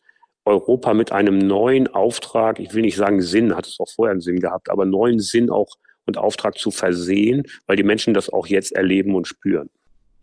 Europa 0.46 0.94
mit 0.94 1.12
einem 1.12 1.40
neuen 1.40 1.88
Auftrag, 1.88 2.60
ich 2.60 2.74
will 2.74 2.84
nicht 2.84 2.96
sagen 2.96 3.22
Sinn, 3.22 3.56
hat 3.56 3.68
es 3.68 3.78
auch 3.80 3.90
vorher 3.94 4.12
einen 4.12 4.22
Sinn 4.22 4.40
gehabt, 4.40 4.70
aber 4.70 4.86
neuen 4.86 5.20
Sinn 5.20 5.50
auch 5.50 5.76
und 6.06 6.18
Auftrag 6.18 6.58
zu 6.58 6.72
versehen, 6.72 7.44
weil 7.66 7.76
die 7.76 7.84
Menschen 7.84 8.14
das 8.14 8.30
auch 8.30 8.48
jetzt 8.48 8.72
erleben 8.72 9.14
und 9.16 9.28
spüren. 9.28 9.70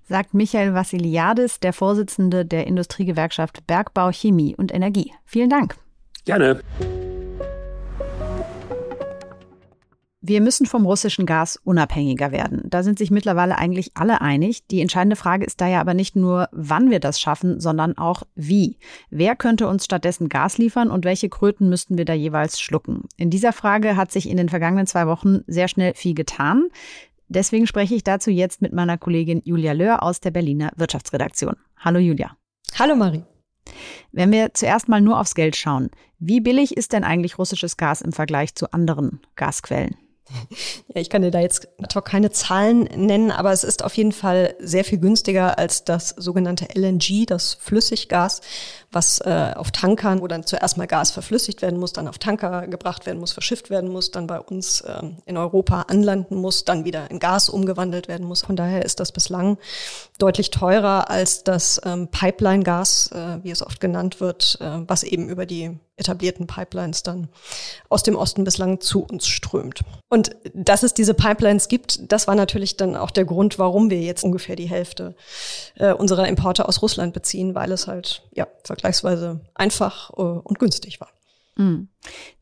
Sagt 0.06 0.32
Michael 0.32 0.74
Vassiliadis, 0.74 1.60
der 1.60 1.72
Vorsitzende 1.72 2.44
der 2.46 2.66
Industriegewerkschaft 2.66 3.66
Bergbau, 3.66 4.10
Chemie 4.12 4.54
und 4.56 4.72
Energie. 4.72 5.12
Vielen 5.24 5.50
Dank. 5.50 5.76
Gerne. 6.24 6.60
Wir 10.26 10.40
müssen 10.40 10.64
vom 10.64 10.86
russischen 10.86 11.26
Gas 11.26 11.60
unabhängiger 11.64 12.32
werden. 12.32 12.62
Da 12.64 12.82
sind 12.82 12.96
sich 12.96 13.10
mittlerweile 13.10 13.58
eigentlich 13.58 13.90
alle 13.92 14.22
einig. 14.22 14.66
Die 14.68 14.80
entscheidende 14.80 15.16
Frage 15.16 15.44
ist 15.44 15.60
da 15.60 15.68
ja 15.68 15.82
aber 15.82 15.92
nicht 15.92 16.16
nur, 16.16 16.48
wann 16.50 16.90
wir 16.90 16.98
das 16.98 17.20
schaffen, 17.20 17.60
sondern 17.60 17.98
auch 17.98 18.22
wie. 18.34 18.78
Wer 19.10 19.36
könnte 19.36 19.68
uns 19.68 19.84
stattdessen 19.84 20.30
Gas 20.30 20.56
liefern 20.56 20.90
und 20.90 21.04
welche 21.04 21.28
Kröten 21.28 21.68
müssten 21.68 21.98
wir 21.98 22.06
da 22.06 22.14
jeweils 22.14 22.58
schlucken? 22.58 23.02
In 23.18 23.28
dieser 23.28 23.52
Frage 23.52 23.98
hat 23.98 24.12
sich 24.12 24.26
in 24.26 24.38
den 24.38 24.48
vergangenen 24.48 24.86
zwei 24.86 25.06
Wochen 25.06 25.42
sehr 25.46 25.68
schnell 25.68 25.92
viel 25.92 26.14
getan. 26.14 26.68
Deswegen 27.28 27.66
spreche 27.66 27.94
ich 27.94 28.02
dazu 28.02 28.30
jetzt 28.30 28.62
mit 28.62 28.72
meiner 28.72 28.96
Kollegin 28.96 29.42
Julia 29.44 29.72
Löhr 29.72 30.02
aus 30.02 30.20
der 30.20 30.30
Berliner 30.30 30.72
Wirtschaftsredaktion. 30.76 31.56
Hallo 31.76 31.98
Julia. 31.98 32.34
Hallo 32.78 32.96
Marie. 32.96 33.24
Wenn 34.10 34.32
wir 34.32 34.54
zuerst 34.54 34.88
mal 34.88 35.02
nur 35.02 35.20
aufs 35.20 35.34
Geld 35.34 35.54
schauen, 35.54 35.90
wie 36.18 36.40
billig 36.40 36.78
ist 36.78 36.94
denn 36.94 37.04
eigentlich 37.04 37.38
russisches 37.38 37.76
Gas 37.76 38.00
im 38.00 38.12
Vergleich 38.12 38.54
zu 38.54 38.72
anderen 38.72 39.20
Gasquellen? 39.36 39.96
Ja, 40.94 41.00
ich 41.00 41.10
kann 41.10 41.22
dir 41.22 41.30
da 41.30 41.40
jetzt 41.40 41.68
natürlich 41.78 42.04
keine 42.04 42.30
Zahlen 42.30 42.82
nennen, 42.82 43.30
aber 43.30 43.52
es 43.52 43.64
ist 43.64 43.82
auf 43.82 43.96
jeden 43.96 44.12
Fall 44.12 44.54
sehr 44.60 44.84
viel 44.84 44.98
günstiger 44.98 45.58
als 45.58 45.84
das 45.84 46.10
sogenannte 46.10 46.68
LNG, 46.74 47.26
das 47.26 47.54
Flüssiggas, 47.54 48.40
was 48.94 49.20
äh, 49.20 49.52
auf 49.56 49.70
Tankern, 49.70 50.20
wo 50.20 50.26
dann 50.26 50.44
zuerst 50.44 50.76
mal 50.76 50.86
Gas 50.86 51.10
verflüssigt 51.10 51.62
werden 51.62 51.78
muss, 51.78 51.92
dann 51.92 52.08
auf 52.08 52.18
Tanker 52.18 52.66
gebracht 52.66 53.06
werden 53.06 53.18
muss, 53.18 53.32
verschifft 53.32 53.70
werden 53.70 53.90
muss, 53.90 54.10
dann 54.10 54.26
bei 54.26 54.40
uns 54.40 54.80
äh, 54.82 55.02
in 55.26 55.36
Europa 55.36 55.82
anlanden 55.82 56.36
muss, 56.36 56.64
dann 56.64 56.84
wieder 56.84 57.10
in 57.10 57.18
Gas 57.18 57.48
umgewandelt 57.48 58.08
werden 58.08 58.26
muss. 58.26 58.42
Von 58.42 58.56
daher 58.56 58.84
ist 58.84 59.00
das 59.00 59.12
bislang 59.12 59.58
deutlich 60.18 60.50
teurer 60.50 61.10
als 61.10 61.44
das 61.44 61.80
ähm, 61.84 62.08
Pipeline-Gas, 62.08 63.10
äh, 63.12 63.38
wie 63.42 63.50
es 63.50 63.64
oft 63.64 63.80
genannt 63.80 64.20
wird, 64.20 64.58
äh, 64.60 64.80
was 64.86 65.02
eben 65.02 65.28
über 65.28 65.46
die 65.46 65.78
etablierten 65.96 66.46
Pipelines 66.46 67.02
dann 67.02 67.28
aus 67.88 68.02
dem 68.02 68.16
Osten 68.16 68.44
bislang 68.44 68.80
zu 68.80 69.04
uns 69.04 69.26
strömt. 69.28 69.82
Und 70.08 70.34
dass 70.52 70.82
es 70.82 70.94
diese 70.94 71.14
Pipelines 71.14 71.68
gibt, 71.68 72.10
das 72.10 72.26
war 72.26 72.34
natürlich 72.34 72.76
dann 72.76 72.96
auch 72.96 73.10
der 73.10 73.24
Grund, 73.24 73.58
warum 73.58 73.90
wir 73.90 74.00
jetzt 74.00 74.24
ungefähr 74.24 74.56
die 74.56 74.68
Hälfte 74.68 75.14
äh, 75.76 75.92
unserer 75.92 76.26
Importe 76.26 76.68
aus 76.68 76.82
Russland 76.82 77.14
beziehen, 77.14 77.54
weil 77.54 77.70
es 77.70 77.86
halt 77.86 78.22
ja 78.32 78.46
vergleichsweise 78.84 79.40
einfach 79.54 80.10
äh, 80.10 80.22
und 80.22 80.58
günstig 80.58 81.00
war. 81.00 81.08
Mhm. 81.56 81.88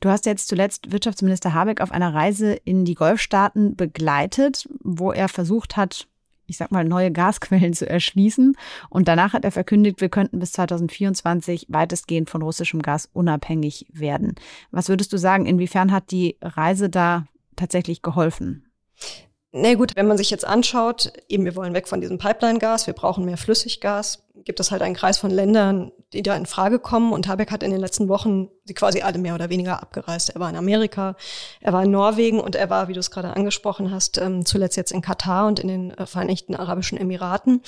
Du 0.01 0.09
hast 0.09 0.27
jetzt 0.27 0.49
zuletzt 0.49 0.91
Wirtschaftsminister 0.91 1.55
Habeck 1.55 1.81
auf 1.81 1.93
einer 1.93 2.15
Reise 2.15 2.55
in 2.55 2.85
die 2.85 2.95
Golfstaaten 2.95 3.77
begleitet, 3.77 4.69
wo 4.81 5.13
er 5.13 5.29
versucht 5.29 5.77
hat, 5.77 6.09
ich 6.47 6.57
sag 6.57 6.73
mal, 6.73 6.85
neue 6.85 7.13
Gasquellen 7.13 7.75
zu 7.75 7.89
erschließen. 7.89 8.57
Und 8.91 9.07
danach 9.07 9.35
hat 9.35 9.45
er 9.45 9.53
verkündigt, 9.53 10.01
wir 10.01 10.09
könnten 10.09 10.39
bis 10.39 10.53
2024 10.53 11.67
weitestgehend 11.69 12.31
von 12.31 12.43
russischem 12.43 12.83
Gas 12.83 13.09
unabhängig 13.13 13.87
werden. 13.93 14.35
Was 14.71 14.89
würdest 14.89 15.13
du 15.13 15.19
sagen, 15.19 15.47
inwiefern 15.47 15.93
hat 15.93 16.11
die 16.11 16.37
Reise 16.43 16.91
da 16.91 17.27
tatsächlich 17.55 18.03
geholfen? 18.03 18.67
Na 19.53 19.61
nee, 19.61 19.75
gut, 19.75 19.95
wenn 19.97 20.07
man 20.07 20.17
sich 20.17 20.31
jetzt 20.31 20.47
anschaut, 20.47 21.13
eben 21.29 21.45
wir 21.45 21.55
wollen 21.55 21.75
weg 21.75 21.87
von 21.87 22.01
diesem 22.01 22.17
Pipeline-Gas, 22.17 22.87
wir 22.87 22.95
brauchen 22.95 23.27
mehr 23.27 23.37
Flüssiggas, 23.37 24.27
gibt 24.45 24.59
es 24.61 24.71
halt 24.71 24.81
einen 24.81 24.95
Kreis 24.95 25.19
von 25.19 25.31
Ländern, 25.31 25.93
die 26.13 26.23
da 26.23 26.37
in 26.37 26.47
Frage 26.47 26.79
kommen. 26.79 27.13
Und 27.13 27.29
Habeck 27.29 27.51
hat 27.51 27.63
in 27.63 27.71
den 27.71 27.81
letzten 27.81 28.09
Wochen 28.09 28.49
sie 28.65 28.75
quasi 28.75 29.03
alle 29.03 29.19
mehr 29.19 29.35
oder 29.35 29.51
weniger 29.51 29.83
abgereist. 29.83 30.31
Er 30.31 30.41
war 30.41 30.49
in 30.49 30.57
Amerika, 30.57 31.17
er 31.61 31.73
war 31.73 31.85
in 31.85 31.91
Norwegen 31.91 32.41
und 32.41 32.55
er 32.55 32.71
war, 32.71 32.89
wie 32.89 32.93
du 32.93 33.01
es 33.01 33.11
gerade 33.11 33.35
angesprochen 33.35 33.91
hast, 33.91 34.19
ähm, 34.19 34.45
zuletzt 34.45 34.77
jetzt 34.77 34.93
in 34.93 35.03
Katar 35.03 35.47
und 35.47 35.59
in 35.59 35.69
den 35.69 35.91
äh, 35.93 36.07
Vereinigten 36.07 36.55
Arabischen 36.55 36.99
Emiraten. 36.99 37.63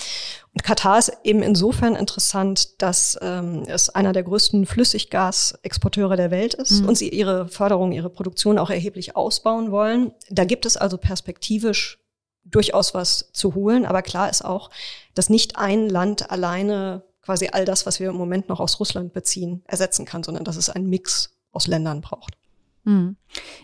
Und 0.52 0.62
Katar 0.62 0.98
ist 0.98 1.12
eben 1.24 1.42
insofern 1.42 1.96
interessant, 1.96 2.80
dass 2.82 3.18
ähm, 3.22 3.64
es 3.66 3.90
einer 3.90 4.12
der 4.12 4.22
größten 4.22 4.66
Flüssiggasexporteure 4.66 6.16
der 6.16 6.30
Welt 6.30 6.54
ist 6.54 6.82
mhm. 6.82 6.88
und 6.88 6.98
sie 6.98 7.08
ihre 7.08 7.48
Förderung, 7.48 7.92
ihre 7.92 8.10
Produktion 8.10 8.58
auch 8.58 8.70
erheblich 8.70 9.16
ausbauen 9.16 9.72
wollen. 9.72 10.12
Da 10.30 10.44
gibt 10.44 10.66
es 10.66 10.76
also 10.76 10.96
perspektivisch 10.96 11.98
durchaus 12.44 12.94
was 12.94 13.30
zu 13.32 13.54
holen. 13.54 13.86
Aber 13.86 14.02
klar 14.02 14.30
ist 14.30 14.44
auch, 14.44 14.70
dass 15.14 15.30
nicht 15.30 15.56
ein 15.56 15.88
Land 15.88 16.30
alleine 16.30 17.02
quasi 17.24 17.48
all 17.52 17.64
das, 17.64 17.86
was 17.86 18.00
wir 18.00 18.10
im 18.10 18.16
Moment 18.16 18.48
noch 18.48 18.60
aus 18.60 18.78
Russland 18.80 19.12
beziehen, 19.12 19.62
ersetzen 19.66 20.04
kann, 20.04 20.22
sondern 20.22 20.44
dass 20.44 20.56
es 20.56 20.70
einen 20.70 20.88
Mix 20.88 21.30
aus 21.52 21.66
Ländern 21.66 22.00
braucht. 22.00 22.36
Mhm. 22.84 23.16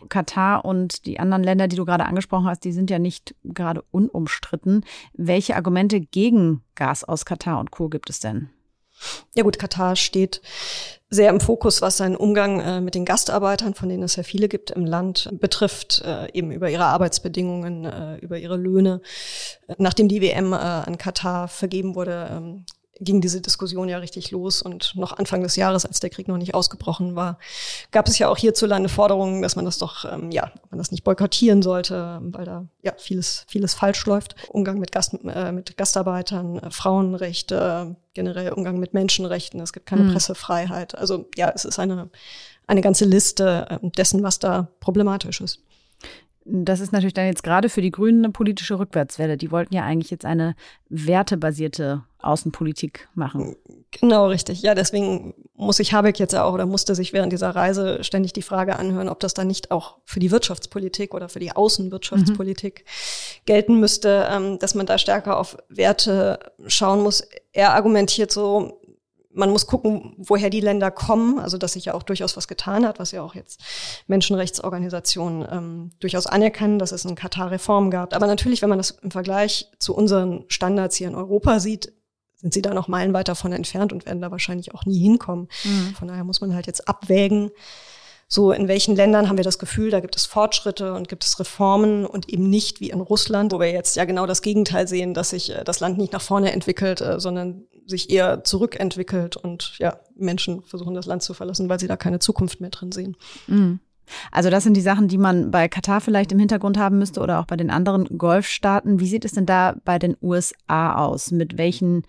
Katar 0.09 0.64
und 0.64 1.05
die 1.05 1.20
anderen 1.20 1.44
Länder, 1.44 1.68
die 1.68 1.77
du 1.77 1.85
gerade 1.85 2.07
angesprochen 2.07 2.46
hast, 2.46 2.64
die 2.64 2.73
sind 2.73 2.90
ja 2.90 2.99
nicht 2.99 3.35
gerade 3.44 3.85
unumstritten. 3.90 4.85
Welche 5.12 5.57
Argumente 5.57 6.01
gegen 6.01 6.62
Gas 6.75 7.05
aus 7.05 7.25
Katar 7.27 7.61
und 7.61 7.70
Co. 7.70 7.88
gibt 7.88 8.09
es 8.09 8.20
denn? 8.20 8.49
Ja 9.35 9.44
gut, 9.44 9.59
Katar 9.59 9.96
steht 9.96 10.42
sehr 11.09 11.31
im 11.31 11.40
Fokus, 11.40 11.83
was 11.83 11.96
seinen 11.96 12.16
Umgang 12.16 12.61
äh, 12.61 12.81
mit 12.81 12.94
den 12.94 13.05
Gastarbeitern, 13.05 13.75
von 13.75 13.88
denen 13.88 14.03
es 14.03 14.16
ja 14.16 14.23
viele 14.23 14.49
gibt 14.49 14.70
im 14.70 14.85
Land, 14.85 15.29
betrifft, 15.40 16.03
äh, 16.05 16.31
eben 16.33 16.53
über 16.53 16.70
ihre 16.70 16.85
Arbeitsbedingungen, 16.85 17.85
äh, 17.85 18.16
über 18.18 18.38
ihre 18.38 18.57
Löhne. 18.57 19.01
Nachdem 19.79 20.09
die 20.09 20.20
WM 20.20 20.53
äh, 20.53 20.57
an 20.57 20.99
Katar 20.99 21.49
vergeben 21.49 21.94
wurde, 21.94 22.29
ähm, 22.31 22.66
ging 23.00 23.20
diese 23.20 23.40
Diskussion 23.40 23.88
ja 23.88 23.98
richtig 23.98 24.30
los. 24.30 24.62
Und 24.62 24.94
noch 24.94 25.12
Anfang 25.12 25.42
des 25.42 25.56
Jahres, 25.56 25.84
als 25.84 26.00
der 26.00 26.10
Krieg 26.10 26.28
noch 26.28 26.36
nicht 26.36 26.54
ausgebrochen 26.54 27.16
war, 27.16 27.38
gab 27.90 28.08
es 28.08 28.18
ja 28.18 28.28
auch 28.28 28.36
hierzulande 28.36 28.88
Forderungen, 28.88 29.42
dass 29.42 29.56
man 29.56 29.64
das 29.64 29.78
doch, 29.78 30.04
ähm, 30.04 30.30
ja, 30.30 30.52
man 30.70 30.78
das 30.78 30.90
nicht 30.90 31.04
boykottieren 31.04 31.62
sollte, 31.62 32.20
weil 32.22 32.44
da 32.44 32.66
ja 32.82 32.92
vieles, 32.96 33.44
vieles 33.48 33.74
falsch 33.74 34.04
läuft. 34.06 34.36
Umgang 34.50 34.78
mit, 34.78 34.92
Gast, 34.92 35.14
äh, 35.24 35.52
mit 35.52 35.76
Gastarbeitern, 35.76 36.58
äh, 36.58 36.70
Frauenrechte, 36.70 37.96
generell 38.14 38.52
Umgang 38.52 38.78
mit 38.78 38.94
Menschenrechten. 38.94 39.60
Es 39.60 39.72
gibt 39.72 39.86
keine 39.86 40.02
mhm. 40.02 40.12
Pressefreiheit. 40.12 40.96
Also 40.96 41.26
ja, 41.36 41.50
es 41.54 41.64
ist 41.64 41.78
eine, 41.78 42.10
eine 42.66 42.80
ganze 42.82 43.04
Liste 43.04 43.66
äh, 43.70 43.90
dessen, 43.96 44.22
was 44.22 44.38
da 44.38 44.68
problematisch 44.80 45.40
ist. 45.40 45.60
Das 46.44 46.81
ist 46.81 46.92
natürlich 46.92 47.14
dann 47.14 47.26
jetzt 47.26 47.42
gerade 47.42 47.68
für 47.68 47.83
die 47.83 47.90
Grünen 47.90 48.24
eine 48.24 48.33
politische 48.33 48.79
Rückwärtswelle. 48.79 49.37
Die 49.37 49.50
wollten 49.50 49.74
ja 49.74 49.85
eigentlich 49.85 50.11
jetzt 50.11 50.24
eine 50.24 50.55
wertebasierte 50.88 52.03
Außenpolitik 52.18 53.09
machen. 53.14 53.57
Genau, 53.90 54.26
richtig. 54.26 54.62
Ja, 54.62 54.74
deswegen 54.74 55.35
muss 55.55 55.76
sich 55.76 55.92
Habeck 55.92 56.18
jetzt 56.18 56.35
auch 56.35 56.55
oder 56.55 56.64
musste 56.64 56.94
sich 56.94 57.12
während 57.12 57.33
dieser 57.33 57.50
Reise 57.50 58.03
ständig 58.05 58.33
die 58.33 58.42
Frage 58.42 58.79
anhören, 58.79 59.09
ob 59.09 59.20
das 59.20 59.35
dann 59.35 59.48
nicht 59.48 59.70
auch 59.70 59.98
für 60.05 60.20
die 60.20 60.31
Wirtschaftspolitik 60.31 61.14
oder 61.14 61.29
für 61.29 61.40
die 61.40 61.53
Außenwirtschaftspolitik 61.53 62.85
mhm. 62.85 63.44
gelten 63.46 63.81
müsste, 63.81 64.29
ähm, 64.31 64.59
dass 64.59 64.74
man 64.74 64.87
da 64.87 64.96
stärker 64.96 65.38
auf 65.38 65.59
Werte 65.68 66.38
schauen 66.66 67.03
muss. 67.03 67.22
Er 67.53 67.74
argumentiert 67.74 68.31
so, 68.31 68.80
man 69.33 69.51
muss 69.51 69.66
gucken, 69.66 70.14
woher 70.19 70.51
die 70.51 70.61
Länder 70.61 70.90
kommen, 70.90 71.38
also 71.38 71.57
dass 71.57 71.75
sich 71.75 71.85
ja 71.85 71.95
auch 71.95 72.03
durchaus 72.03 72.37
was 72.37 72.49
getan 72.49 72.85
hat, 72.85 72.99
was 72.99 73.12
ja 73.12 73.23
auch 73.23 73.35
jetzt 73.35 73.61
Menschenrechtsorganisationen 74.09 75.47
ähm, 75.51 75.90
durchaus 76.01 76.27
anerkennen, 76.27 76.79
dass 76.79 76.93
es 76.93 77.05
in 77.05 77.14
Katar 77.14 77.51
Reformen 77.51 77.90
gab. 77.90 78.14
Aber 78.14 78.27
natürlich, 78.27 78.62
wenn 78.62 78.69
man 78.69 78.79
das 78.79 78.90
im 78.90 79.11
Vergleich 79.11 79.69
zu 79.79 79.95
unseren 79.95 80.45
Standards 80.49 80.97
hier 80.97 81.09
in 81.09 81.14
Europa 81.14 81.61
sieht, 81.61 81.93
sind 82.35 82.55
sie 82.55 82.62
da 82.62 82.75
noch 82.75 82.88
meilenweit 82.88 83.29
davon 83.29 83.53
entfernt 83.53 83.93
und 83.93 84.07
werden 84.07 84.23
da 84.23 84.31
wahrscheinlich 84.31 84.75
auch 84.75 84.85
nie 84.87 84.99
hinkommen. 84.99 85.49
Mhm. 85.64 85.95
Von 85.97 86.09
daher 86.09 86.25
muss 86.25 86.40
man 86.40 86.55
halt 86.55 86.66
jetzt 86.66 86.88
abwägen, 86.88 87.51
so 88.33 88.53
in 88.53 88.69
welchen 88.69 88.95
Ländern 88.95 89.29
haben 89.29 89.38
wir 89.38 89.45
das 89.45 89.59
Gefühl, 89.59 89.90
da 89.90 89.99
gibt 89.99 90.14
es 90.14 90.25
Fortschritte 90.25 90.95
und 90.95 91.09
gibt 91.09 91.25
es 91.25 91.40
Reformen 91.40 92.07
und 92.07 92.29
eben 92.29 92.49
nicht 92.49 92.81
wie 92.81 92.90
in 92.90 93.01
Russland, 93.01 93.51
wo 93.51 93.59
wir 93.59 93.73
jetzt 93.73 93.97
ja 93.97 94.05
genau 94.05 94.25
das 94.25 94.40
Gegenteil 94.40 94.87
sehen, 94.87 95.14
dass 95.14 95.31
sich 95.31 95.51
äh, 95.51 95.64
das 95.64 95.81
Land 95.81 95.99
nicht 95.99 96.12
nach 96.12 96.23
vorne 96.23 96.53
entwickelt, 96.53 97.01
äh, 97.01 97.19
sondern 97.19 97.64
sich 97.90 98.11
eher 98.11 98.44
zurückentwickelt 98.44 99.37
und 99.37 99.74
ja, 99.79 100.00
Menschen 100.16 100.62
versuchen 100.62 100.94
das 100.94 101.07
Land 101.07 101.22
zu 101.22 101.35
verlassen, 101.35 101.68
weil 101.68 101.81
sie 101.81 101.88
da 101.88 101.96
keine 101.96 102.18
Zukunft 102.18 102.61
mehr 102.61 102.70
drin 102.70 102.92
sehen. 102.92 103.16
Mhm. 103.46 103.81
Also 104.33 104.50
das 104.50 104.64
sind 104.64 104.74
die 104.74 104.81
Sachen, 104.81 105.09
die 105.09 105.18
man 105.18 105.50
bei 105.50 105.68
Katar 105.68 106.00
vielleicht 106.00 106.33
im 106.33 106.38
Hintergrund 106.38 106.79
haben 106.79 106.98
müsste 106.98 107.20
oder 107.20 107.40
auch 107.40 107.46
bei 107.46 107.57
den 107.57 107.70
anderen 107.70 108.18
Golfstaaten. 108.18 109.00
Wie 109.00 109.07
sieht 109.07 109.24
es 109.24 109.33
denn 109.33 109.46
da 109.46 109.76
bei 109.85 109.98
den 109.98 110.16
USA 110.22 110.94
aus? 110.96 111.31
Mit 111.31 111.59
welchen 111.59 112.05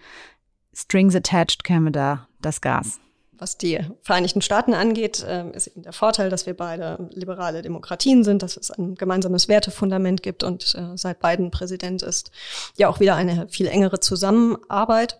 Strings 0.73 1.15
attached 1.15 1.63
käme 1.63 1.91
da 1.91 2.27
das 2.41 2.61
Gas? 2.61 2.99
Was 3.41 3.57
die 3.57 3.79
Vereinigten 4.03 4.43
Staaten 4.43 4.75
angeht, 4.75 5.25
ähm, 5.27 5.51
ist 5.53 5.65
eben 5.65 5.81
der 5.81 5.93
Vorteil, 5.93 6.29
dass 6.29 6.45
wir 6.45 6.55
beide 6.55 7.09
liberale 7.11 7.63
Demokratien 7.63 8.23
sind, 8.23 8.43
dass 8.43 8.55
es 8.55 8.69
ein 8.69 8.93
gemeinsames 8.93 9.47
Wertefundament 9.47 10.21
gibt 10.21 10.43
und 10.43 10.75
äh, 10.75 10.95
seit 10.95 11.19
Biden 11.21 11.49
Präsident 11.49 12.03
ist 12.03 12.29
ja 12.77 12.87
auch 12.87 12.99
wieder 12.99 13.15
eine 13.15 13.47
viel 13.49 13.65
engere 13.65 13.99
Zusammenarbeit. 13.99 15.19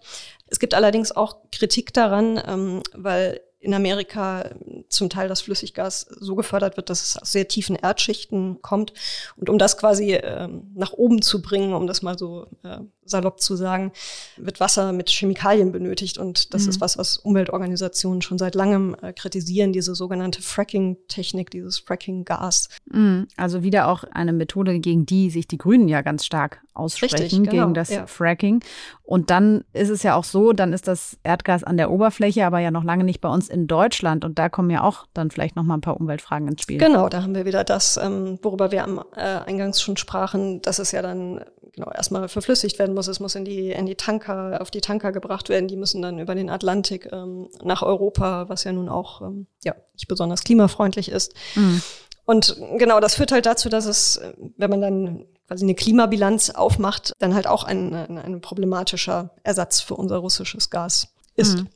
Es 0.52 0.60
gibt 0.60 0.74
allerdings 0.74 1.12
auch 1.14 1.38
Kritik 1.52 1.94
daran, 1.94 2.40
ähm, 2.46 2.84
weil 2.94 3.42
in 3.62 3.74
Amerika 3.74 4.50
zum 4.90 5.10
Teil 5.10 5.30
das 5.30 5.42
Flüssiggas 5.42 6.08
so 6.20 6.36
gefördert 6.36 6.78
wird, 6.78 6.90
dass 6.90 7.04
es 7.04 7.18
aus 7.18 7.32
sehr 7.32 7.48
tiefen 7.48 7.76
Erdschichten 7.76 8.62
kommt. 8.62 8.92
Und 9.38 9.50
um 9.50 9.58
das 9.58 9.78
quasi 9.78 10.14
ähm, 10.14 10.72
nach 10.74 10.94
oben 10.94 11.22
zu 11.22 11.42
bringen, 11.42 11.74
um 11.74 11.88
das 11.88 12.02
mal 12.02 12.18
so 12.18 12.48
äh, 12.64 12.80
salopp 13.06 13.40
zu 13.40 13.56
sagen, 13.56 13.92
wird 14.38 14.60
Wasser 14.60 14.94
mit 14.94 15.10
Chemikalien 15.10 15.72
benötigt. 15.72 16.18
Und 16.18 16.54
das 16.54 16.64
mhm. 16.64 16.70
ist 16.70 16.82
was, 16.82 16.98
was 16.98 17.18
Umweltorganisationen 17.18 18.22
schon 18.22 18.38
seit 18.38 18.56
langem 18.56 18.96
äh, 19.02 19.14
kritisieren, 19.14 19.74
diese 19.74 19.96
sogenannte 19.96 20.42
Fracking-Technik, 20.42 21.50
dieses 21.50 21.80
Fracking-Gas. 21.80 22.70
Mhm. 22.92 23.28
Also 23.38 23.64
wieder 23.64 23.88
auch 23.88 24.04
eine 24.04 24.34
Methode, 24.34 24.80
gegen 24.80 25.06
die 25.06 25.30
sich 25.30 25.48
die 25.48 25.58
Grünen 25.58 25.88
ja 25.88 26.02
ganz 26.02 26.26
stark 26.26 26.62
aussprechen, 26.74 27.16
Richtig, 27.16 27.50
genau, 27.50 27.64
gegen 27.64 27.74
das 27.74 27.90
ja. 27.90 28.08
Fracking. 28.08 28.64
Und 29.04 29.30
dann 29.30 29.66
ist 29.74 29.90
es 29.90 30.04
ja 30.04 30.16
auch 30.16 30.24
so, 30.24 30.54
dann 30.54 30.72
ist 30.72 30.88
das 30.88 31.18
Erdgas 31.24 31.64
an 31.64 31.78
der 31.78 31.92
Oberfläche, 31.92 32.46
aber 32.46 32.60
ja 32.60 32.72
noch 32.72 32.84
lange 32.84 33.04
nicht 33.04 33.20
bei 33.20 33.30
uns 33.30 33.50
in 33.50 33.68
Deutschland. 33.68 34.24
Und 34.24 34.40
da 34.40 34.48
kommen 34.48 34.70
ja 34.70 34.84
auch 34.84 35.06
dann 35.14 35.32
vielleicht 35.32 35.56
noch 35.56 35.64
mal 35.64 35.76
ein 35.76 35.82
paar 35.82 36.00
Umweltfragen 36.00 36.48
ins 36.48 36.62
Spiel. 36.62 36.78
Genau, 36.78 37.10
da 37.10 37.24
haben 37.24 37.36
wir 37.36 37.46
wieder 37.46 37.64
das, 37.64 37.98
ähm, 37.98 38.40
worüber 38.42 38.72
wir 38.72 38.84
am 38.84 39.04
äh, 39.16 39.22
Eingangs 39.22 39.82
schon 39.82 39.98
sprachen, 39.98 40.62
dass 40.62 40.80
es 40.80 40.92
ja 40.92 41.02
dann 41.02 41.44
genau 41.74 41.92
erstmal 41.92 42.28
verflüssigt 42.28 42.80
werden 42.80 42.90
muss. 42.93 43.08
Es 43.08 43.19
muss 43.19 43.36
in 43.36 43.45
die, 43.45 43.71
in 43.71 43.86
die 43.86 43.95
Tanker, 43.95 44.60
auf 44.62 44.71
die 44.71 44.82
Tanker 44.82 45.12
gebracht 45.12 45.49
werden. 45.49 45.67
Die 45.67 45.75
müssen 45.75 46.01
dann 46.01 46.19
über 46.19 46.36
den 46.36 46.49
Atlantik 46.49 47.10
ähm, 47.12 47.49
nach 47.63 47.82
Europa, 47.82 48.49
was 48.49 48.63
ja 48.63 48.71
nun 48.71 48.89
auch 48.89 49.21
ähm, 49.21 49.47
ja, 49.63 49.75
nicht 49.93 50.08
besonders 50.08 50.43
klimafreundlich 50.43 51.10
ist. 51.10 51.34
Mhm. 51.56 51.82
Und 52.25 52.56
genau, 52.77 52.99
das 52.99 53.15
führt 53.15 53.32
halt 53.32 53.45
dazu, 53.45 53.67
dass 53.67 53.86
es, 53.86 54.21
wenn 54.58 54.69
man 54.69 54.82
dann 54.82 55.25
quasi 55.47 55.65
eine 55.65 55.75
Klimabilanz 55.75 56.51
aufmacht, 56.51 57.13
dann 57.19 57.36
halt 57.36 57.47
auch 57.47 57.63
ein, 57.63 57.93
ein, 57.93 58.17
ein 58.17 58.41
problematischer 58.41 59.32
Ersatz 59.43 59.82
für 59.82 59.95
unser 59.95 60.17
russisches 60.17 60.69
Gas 60.69 61.10
ist. 61.36 61.60
Mhm. 61.60 61.67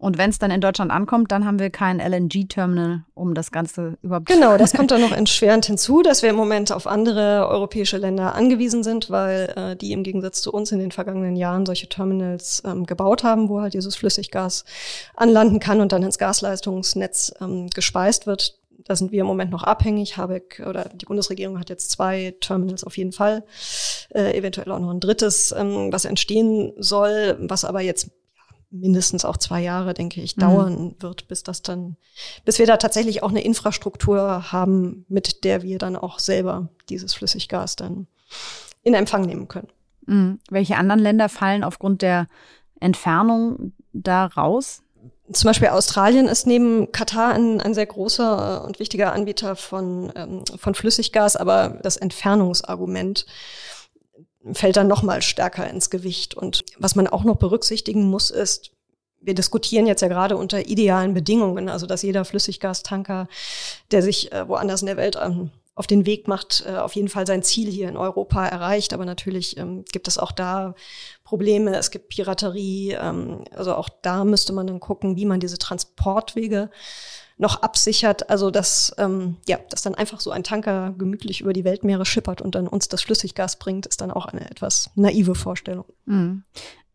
Und 0.00 0.16
wenn 0.16 0.30
es 0.30 0.38
dann 0.38 0.50
in 0.50 0.62
Deutschland 0.62 0.90
ankommt, 0.90 1.30
dann 1.30 1.44
haben 1.44 1.58
wir 1.58 1.68
kein 1.68 2.00
LNG-Terminal, 2.00 3.04
um 3.12 3.34
das 3.34 3.52
Ganze 3.52 3.98
überhaupt 4.02 4.26
Genau, 4.26 4.56
das 4.58 4.72
kommt 4.72 4.90
dann 4.90 5.02
noch 5.02 5.12
entschwerend 5.12 5.66
hinzu, 5.66 6.00
dass 6.00 6.22
wir 6.22 6.30
im 6.30 6.36
Moment 6.36 6.72
auf 6.72 6.86
andere 6.86 7.46
europäische 7.46 7.98
Länder 7.98 8.34
angewiesen 8.34 8.82
sind, 8.82 9.10
weil 9.10 9.52
äh, 9.56 9.76
die 9.76 9.92
im 9.92 10.02
Gegensatz 10.02 10.40
zu 10.40 10.52
uns 10.52 10.72
in 10.72 10.78
den 10.78 10.90
vergangenen 10.90 11.36
Jahren 11.36 11.66
solche 11.66 11.86
Terminals 11.86 12.62
ähm, 12.64 12.86
gebaut 12.86 13.24
haben, 13.24 13.50
wo 13.50 13.60
halt 13.60 13.74
dieses 13.74 13.94
Flüssiggas 13.94 14.64
anlanden 15.16 15.60
kann 15.60 15.82
und 15.82 15.92
dann 15.92 16.02
ins 16.02 16.16
Gasleistungsnetz 16.16 17.34
ähm, 17.42 17.68
gespeist 17.68 18.26
wird. 18.26 18.58
Da 18.84 18.96
sind 18.96 19.12
wir 19.12 19.20
im 19.20 19.26
Moment 19.26 19.50
noch 19.50 19.64
abhängig. 19.64 20.16
Habeck 20.16 20.62
oder 20.66 20.88
die 20.94 21.04
Bundesregierung 21.04 21.60
hat 21.60 21.68
jetzt 21.68 21.90
zwei 21.90 22.34
Terminals 22.40 22.84
auf 22.84 22.96
jeden 22.96 23.12
Fall, 23.12 23.44
äh, 24.14 24.34
eventuell 24.34 24.72
auch 24.72 24.78
noch 24.78 24.90
ein 24.90 25.00
drittes, 25.00 25.54
ähm, 25.56 25.92
was 25.92 26.06
entstehen 26.06 26.72
soll, 26.78 27.36
was 27.38 27.66
aber 27.66 27.82
jetzt 27.82 28.10
mindestens 28.70 29.24
auch 29.24 29.36
zwei 29.36 29.60
Jahre, 29.60 29.94
denke 29.94 30.20
ich, 30.20 30.36
dauern 30.36 30.84
mhm. 30.84 30.94
wird, 31.00 31.28
bis 31.28 31.42
das 31.42 31.62
dann, 31.62 31.96
bis 32.44 32.58
wir 32.58 32.66
da 32.66 32.76
tatsächlich 32.76 33.22
auch 33.22 33.30
eine 33.30 33.42
Infrastruktur 33.42 34.52
haben, 34.52 35.04
mit 35.08 35.44
der 35.44 35.62
wir 35.62 35.78
dann 35.78 35.96
auch 35.96 36.18
selber 36.18 36.68
dieses 36.88 37.14
Flüssiggas 37.14 37.76
dann 37.76 38.06
in 38.82 38.94
Empfang 38.94 39.22
nehmen 39.22 39.48
können. 39.48 39.68
Mhm. 40.06 40.38
Welche 40.50 40.76
anderen 40.76 41.00
Länder 41.00 41.28
fallen 41.28 41.64
aufgrund 41.64 42.02
der 42.02 42.28
Entfernung 42.78 43.72
da 43.92 44.26
raus? 44.26 44.82
Zum 45.32 45.48
Beispiel 45.48 45.68
Australien 45.68 46.26
ist 46.26 46.46
neben 46.46 46.90
Katar 46.90 47.34
ein, 47.34 47.60
ein 47.60 47.74
sehr 47.74 47.86
großer 47.86 48.64
und 48.64 48.80
wichtiger 48.80 49.12
Anbieter 49.12 49.54
von, 49.54 50.12
ähm, 50.16 50.44
von 50.56 50.74
Flüssiggas, 50.74 51.36
aber 51.36 51.78
das 51.82 51.96
Entfernungsargument 51.96 53.26
fällt 54.52 54.76
dann 54.76 54.88
noch 54.88 55.02
mal 55.02 55.22
stärker 55.22 55.68
ins 55.68 55.90
Gewicht. 55.90 56.34
Und 56.34 56.64
was 56.78 56.94
man 56.94 57.06
auch 57.06 57.24
noch 57.24 57.36
berücksichtigen 57.36 58.08
muss, 58.08 58.30
ist, 58.30 58.72
wir 59.20 59.34
diskutieren 59.34 59.86
jetzt 59.86 60.00
ja 60.00 60.08
gerade 60.08 60.36
unter 60.36 60.66
idealen 60.66 61.12
Bedingungen, 61.14 61.68
also 61.68 61.86
dass 61.86 62.02
jeder 62.02 62.24
Flüssiggastanker, 62.24 63.28
der 63.90 64.02
sich 64.02 64.32
äh, 64.32 64.48
woanders 64.48 64.80
in 64.80 64.86
der 64.86 64.96
Welt 64.96 65.18
ähm, 65.22 65.50
auf 65.74 65.86
den 65.86 66.06
Weg 66.06 66.26
macht, 66.26 66.64
äh, 66.66 66.76
auf 66.76 66.94
jeden 66.94 67.08
Fall 67.08 67.26
sein 67.26 67.42
Ziel 67.42 67.70
hier 67.70 67.88
in 67.88 67.96
Europa 67.96 68.46
erreicht. 68.46 68.92
Aber 68.92 69.04
natürlich 69.04 69.56
ähm, 69.56 69.84
gibt 69.92 70.08
es 70.08 70.18
auch 70.18 70.32
da 70.32 70.74
Probleme. 71.24 71.76
Es 71.76 71.90
gibt 71.90 72.08
Piraterie. 72.08 72.92
Ähm, 73.00 73.44
also 73.54 73.74
auch 73.74 73.88
da 74.02 74.24
müsste 74.24 74.52
man 74.52 74.66
dann 74.66 74.80
gucken, 74.80 75.16
wie 75.16 75.26
man 75.26 75.40
diese 75.40 75.58
Transportwege 75.58 76.70
noch 77.40 77.62
absichert. 77.62 78.30
Also 78.30 78.50
dass, 78.50 78.94
ähm, 78.98 79.38
ja, 79.48 79.58
dass 79.70 79.82
dann 79.82 79.94
einfach 79.94 80.20
so 80.20 80.30
ein 80.30 80.44
Tanker 80.44 80.94
gemütlich 80.96 81.40
über 81.40 81.52
die 81.52 81.64
Weltmeere 81.64 82.04
schippert 82.04 82.42
und 82.42 82.54
dann 82.54 82.68
uns 82.68 82.88
das 82.88 83.02
Flüssiggas 83.02 83.58
bringt, 83.58 83.86
ist 83.86 84.00
dann 84.00 84.10
auch 84.10 84.26
eine 84.26 84.48
etwas 84.50 84.90
naive 84.94 85.34
Vorstellung. 85.34 85.86
Mhm. 86.04 86.44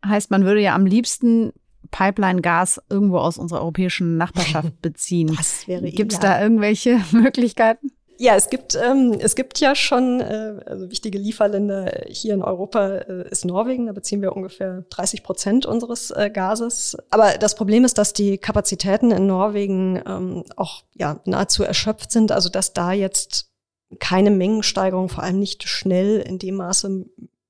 Heißt, 0.04 0.30
man 0.30 0.44
würde 0.44 0.60
ja 0.60 0.74
am 0.74 0.86
liebsten 0.86 1.52
Pipeline-Gas 1.90 2.80
irgendwo 2.88 3.18
aus 3.18 3.38
unserer 3.38 3.60
europäischen 3.60 4.16
Nachbarschaft 4.16 4.72
beziehen. 4.82 5.36
Gibt 5.66 6.12
es 6.12 6.20
da 6.20 6.40
irgendwelche 6.40 7.00
Möglichkeiten? 7.12 7.90
Ja, 8.18 8.34
es 8.34 8.48
gibt, 8.48 8.74
ähm, 8.74 9.18
es 9.20 9.34
gibt 9.34 9.60
ja 9.60 9.74
schon 9.74 10.20
äh, 10.20 10.60
also 10.64 10.90
wichtige 10.90 11.18
Lieferländer 11.18 12.04
hier 12.08 12.34
in 12.34 12.42
Europa 12.42 12.88
äh, 12.88 13.28
ist 13.30 13.44
Norwegen, 13.44 13.86
da 13.86 13.92
beziehen 13.92 14.22
wir 14.22 14.34
ungefähr 14.34 14.84
30 14.90 15.22
Prozent 15.22 15.66
unseres 15.66 16.10
äh, 16.10 16.30
Gases. 16.32 16.96
Aber 17.10 17.32
das 17.38 17.54
Problem 17.54 17.84
ist, 17.84 17.98
dass 17.98 18.14
die 18.14 18.38
Kapazitäten 18.38 19.10
in 19.10 19.26
Norwegen 19.26 20.02
ähm, 20.06 20.44
auch 20.56 20.82
ja 20.94 21.20
nahezu 21.26 21.62
erschöpft 21.62 22.10
sind, 22.10 22.32
also 22.32 22.48
dass 22.48 22.72
da 22.72 22.92
jetzt 22.92 23.50
keine 23.98 24.30
Mengensteigerung, 24.30 25.08
vor 25.08 25.22
allem 25.22 25.38
nicht 25.38 25.68
schnell 25.68 26.20
in 26.20 26.38
dem 26.38 26.56
Maße 26.56 27.06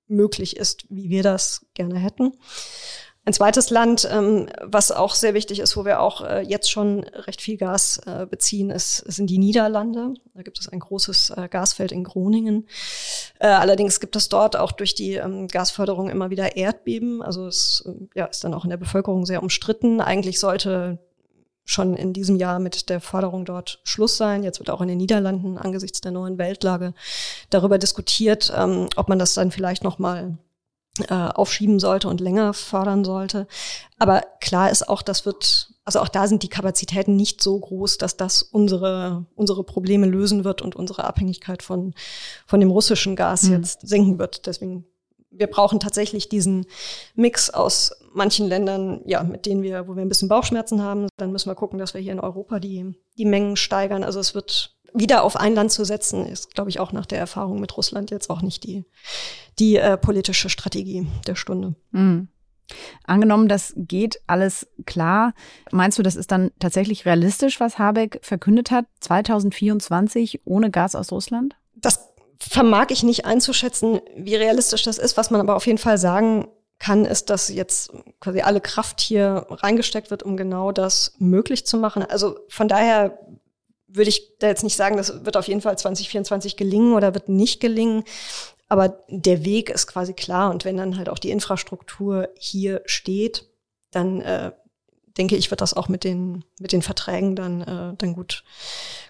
möglich 0.08 0.56
ist, 0.56 0.86
wie 0.88 1.10
wir 1.10 1.22
das 1.22 1.66
gerne 1.74 1.98
hätten. 1.98 2.32
Ein 3.26 3.32
zweites 3.32 3.70
Land, 3.70 4.08
ähm, 4.08 4.48
was 4.62 4.92
auch 4.92 5.16
sehr 5.16 5.34
wichtig 5.34 5.58
ist, 5.58 5.76
wo 5.76 5.84
wir 5.84 5.98
auch 6.00 6.20
äh, 6.20 6.42
jetzt 6.42 6.70
schon 6.70 7.02
recht 7.02 7.42
viel 7.42 7.56
Gas 7.56 7.98
äh, 8.06 8.24
beziehen, 8.24 8.70
ist, 8.70 8.98
sind 8.98 9.28
die 9.28 9.38
Niederlande. 9.38 10.14
Da 10.34 10.42
gibt 10.42 10.60
es 10.60 10.68
ein 10.68 10.78
großes 10.78 11.30
äh, 11.30 11.48
Gasfeld 11.48 11.90
in 11.90 12.04
Groningen. 12.04 12.68
Äh, 13.40 13.48
allerdings 13.48 13.98
gibt 13.98 14.14
es 14.14 14.28
dort 14.28 14.56
auch 14.56 14.70
durch 14.70 14.94
die 14.94 15.14
ähm, 15.14 15.48
Gasförderung 15.48 16.08
immer 16.08 16.30
wieder 16.30 16.56
Erdbeben. 16.56 17.20
Also 17.20 17.48
es 17.48 17.84
äh, 17.88 17.94
ja, 18.14 18.26
ist 18.26 18.44
dann 18.44 18.54
auch 18.54 18.62
in 18.62 18.70
der 18.70 18.76
Bevölkerung 18.76 19.26
sehr 19.26 19.42
umstritten. 19.42 20.00
Eigentlich 20.00 20.38
sollte 20.38 21.00
schon 21.64 21.96
in 21.96 22.12
diesem 22.12 22.36
Jahr 22.36 22.60
mit 22.60 22.90
der 22.90 23.00
Förderung 23.00 23.44
dort 23.44 23.80
Schluss 23.82 24.16
sein. 24.16 24.44
Jetzt 24.44 24.60
wird 24.60 24.70
auch 24.70 24.80
in 24.82 24.86
den 24.86 24.98
Niederlanden 24.98 25.58
angesichts 25.58 26.00
der 26.00 26.12
neuen 26.12 26.38
Weltlage 26.38 26.94
darüber 27.50 27.78
diskutiert, 27.78 28.52
ähm, 28.56 28.86
ob 28.94 29.08
man 29.08 29.18
das 29.18 29.34
dann 29.34 29.50
vielleicht 29.50 29.82
noch 29.82 29.98
mal 29.98 30.38
äh, 31.00 31.14
aufschieben 31.14 31.78
sollte 31.78 32.08
und 32.08 32.20
länger 32.20 32.52
fördern 32.52 33.04
sollte. 33.04 33.46
Aber 33.98 34.22
klar 34.40 34.70
ist 34.70 34.88
auch, 34.88 35.02
das 35.02 35.26
wird, 35.26 35.72
also 35.84 36.00
auch 36.00 36.08
da 36.08 36.26
sind 36.26 36.42
die 36.42 36.48
Kapazitäten 36.48 37.16
nicht 37.16 37.42
so 37.42 37.58
groß, 37.58 37.98
dass 37.98 38.16
das 38.16 38.42
unsere, 38.42 39.26
unsere 39.34 39.64
Probleme 39.64 40.06
lösen 40.06 40.44
wird 40.44 40.62
und 40.62 40.76
unsere 40.76 41.04
Abhängigkeit 41.04 41.62
von, 41.62 41.94
von 42.46 42.60
dem 42.60 42.70
russischen 42.70 43.16
Gas 43.16 43.44
mhm. 43.44 43.52
jetzt 43.54 43.86
senken 43.86 44.18
wird. 44.18 44.46
Deswegen, 44.46 44.86
wir 45.30 45.46
brauchen 45.46 45.80
tatsächlich 45.80 46.28
diesen 46.28 46.66
Mix 47.14 47.50
aus 47.50 47.92
manchen 48.12 48.48
Ländern, 48.48 49.02
ja, 49.04 49.22
mit 49.22 49.46
denen 49.46 49.62
wir, 49.62 49.88
wo 49.88 49.94
wir 49.94 50.02
ein 50.02 50.08
bisschen 50.08 50.28
Bauchschmerzen 50.28 50.82
haben. 50.82 51.08
Dann 51.18 51.32
müssen 51.32 51.50
wir 51.50 51.54
gucken, 51.54 51.78
dass 51.78 51.94
wir 51.94 52.00
hier 52.00 52.12
in 52.12 52.20
Europa 52.20 52.58
die, 52.58 52.94
die 53.18 53.26
Mengen 53.26 53.56
steigern. 53.56 54.02
Also 54.02 54.20
es 54.20 54.34
wird 54.34 54.75
wieder 54.96 55.22
auf 55.22 55.36
ein 55.36 55.54
Land 55.54 55.72
zu 55.72 55.84
setzen, 55.84 56.26
ist, 56.26 56.54
glaube 56.54 56.70
ich, 56.70 56.80
auch 56.80 56.92
nach 56.92 57.06
der 57.06 57.18
Erfahrung 57.18 57.60
mit 57.60 57.76
Russland 57.76 58.10
jetzt 58.10 58.30
auch 58.30 58.42
nicht 58.42 58.64
die, 58.64 58.84
die 59.58 59.76
äh, 59.76 59.96
politische 59.96 60.48
Strategie 60.48 61.06
der 61.26 61.34
Stunde. 61.34 61.74
Mhm. 61.92 62.28
Angenommen, 63.04 63.48
das 63.48 63.74
geht 63.76 64.20
alles 64.26 64.66
klar. 64.86 65.34
Meinst 65.70 65.98
du, 65.98 66.02
das 66.02 66.16
ist 66.16 66.32
dann 66.32 66.50
tatsächlich 66.58 67.06
realistisch, 67.06 67.60
was 67.60 67.78
Habeck 67.78 68.18
verkündet 68.22 68.70
hat, 68.70 68.86
2024 69.00 70.40
ohne 70.44 70.70
Gas 70.70 70.96
aus 70.96 71.12
Russland? 71.12 71.54
Das 71.76 72.08
vermag 72.40 72.86
ich 72.90 73.02
nicht 73.02 73.24
einzuschätzen, 73.24 74.00
wie 74.16 74.34
realistisch 74.34 74.82
das 74.82 74.98
ist. 74.98 75.16
Was 75.16 75.30
man 75.30 75.40
aber 75.40 75.54
auf 75.54 75.66
jeden 75.66 75.78
Fall 75.78 75.98
sagen 75.98 76.48
kann, 76.78 77.04
ist, 77.04 77.30
dass 77.30 77.48
jetzt 77.48 77.92
quasi 78.20 78.42
alle 78.42 78.60
Kraft 78.60 79.00
hier 79.00 79.46
reingesteckt 79.48 80.10
wird, 80.10 80.22
um 80.22 80.36
genau 80.36 80.72
das 80.72 81.14
möglich 81.18 81.66
zu 81.66 81.78
machen. 81.78 82.02
Also 82.02 82.38
von 82.48 82.68
daher 82.68 83.18
würde 83.88 84.10
ich 84.10 84.38
da 84.38 84.48
jetzt 84.48 84.64
nicht 84.64 84.76
sagen, 84.76 84.96
das 84.96 85.24
wird 85.24 85.36
auf 85.36 85.48
jeden 85.48 85.60
Fall 85.60 85.78
2024 85.78 86.56
gelingen 86.56 86.94
oder 86.94 87.14
wird 87.14 87.28
nicht 87.28 87.60
gelingen. 87.60 88.04
Aber 88.68 89.04
der 89.08 89.44
Weg 89.44 89.70
ist 89.70 89.86
quasi 89.86 90.12
klar. 90.12 90.50
Und 90.50 90.64
wenn 90.64 90.76
dann 90.76 90.96
halt 90.96 91.08
auch 91.08 91.18
die 91.18 91.30
Infrastruktur 91.30 92.28
hier 92.36 92.82
steht, 92.84 93.48
dann 93.92 94.20
äh, 94.20 94.52
denke 95.16 95.36
ich, 95.36 95.50
wird 95.50 95.60
das 95.60 95.74
auch 95.74 95.88
mit 95.88 96.04
den, 96.04 96.44
mit 96.58 96.72
den 96.72 96.82
Verträgen 96.82 97.36
dann, 97.36 97.62
äh, 97.62 97.94
dann 97.96 98.12
gut, 98.12 98.44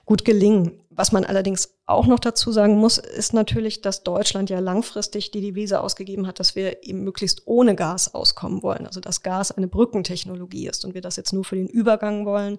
gut 0.07 0.25
gelingen. 0.25 0.81
Was 0.89 1.13
man 1.13 1.25
allerdings 1.25 1.75
auch 1.85 2.07
noch 2.07 2.19
dazu 2.19 2.53
sagen 2.53 2.79
muss, 2.79 2.97
ist 2.97 3.35
natürlich, 3.35 3.83
dass 3.83 4.03
Deutschland 4.03 4.49
ja 4.49 4.61
langfristig 4.61 5.31
die 5.31 5.43
Devise 5.43 5.83
ausgegeben 5.83 6.27
hat, 6.27 6.41
dass 6.41 6.57
wir 6.57 6.85
eben 6.85 7.05
möglichst 7.05 7.43
ohne 7.45 7.75
Gas 7.75 8.15
auskommen 8.15 8.63
wollen. 8.63 8.87
Also 8.87 9.01
dass 9.01 9.23
Gas 9.23 9.53
eine 9.53 9.69
Brückentechnologie 9.69 10.69
ist 10.69 10.87
und 10.87 10.95
wir 10.95 11.03
das 11.03 11.17
jetzt 11.17 11.35
nur 11.35 11.45
für 11.45 11.57
den 11.57 11.67
Übergang 11.67 12.25
wollen, 12.25 12.59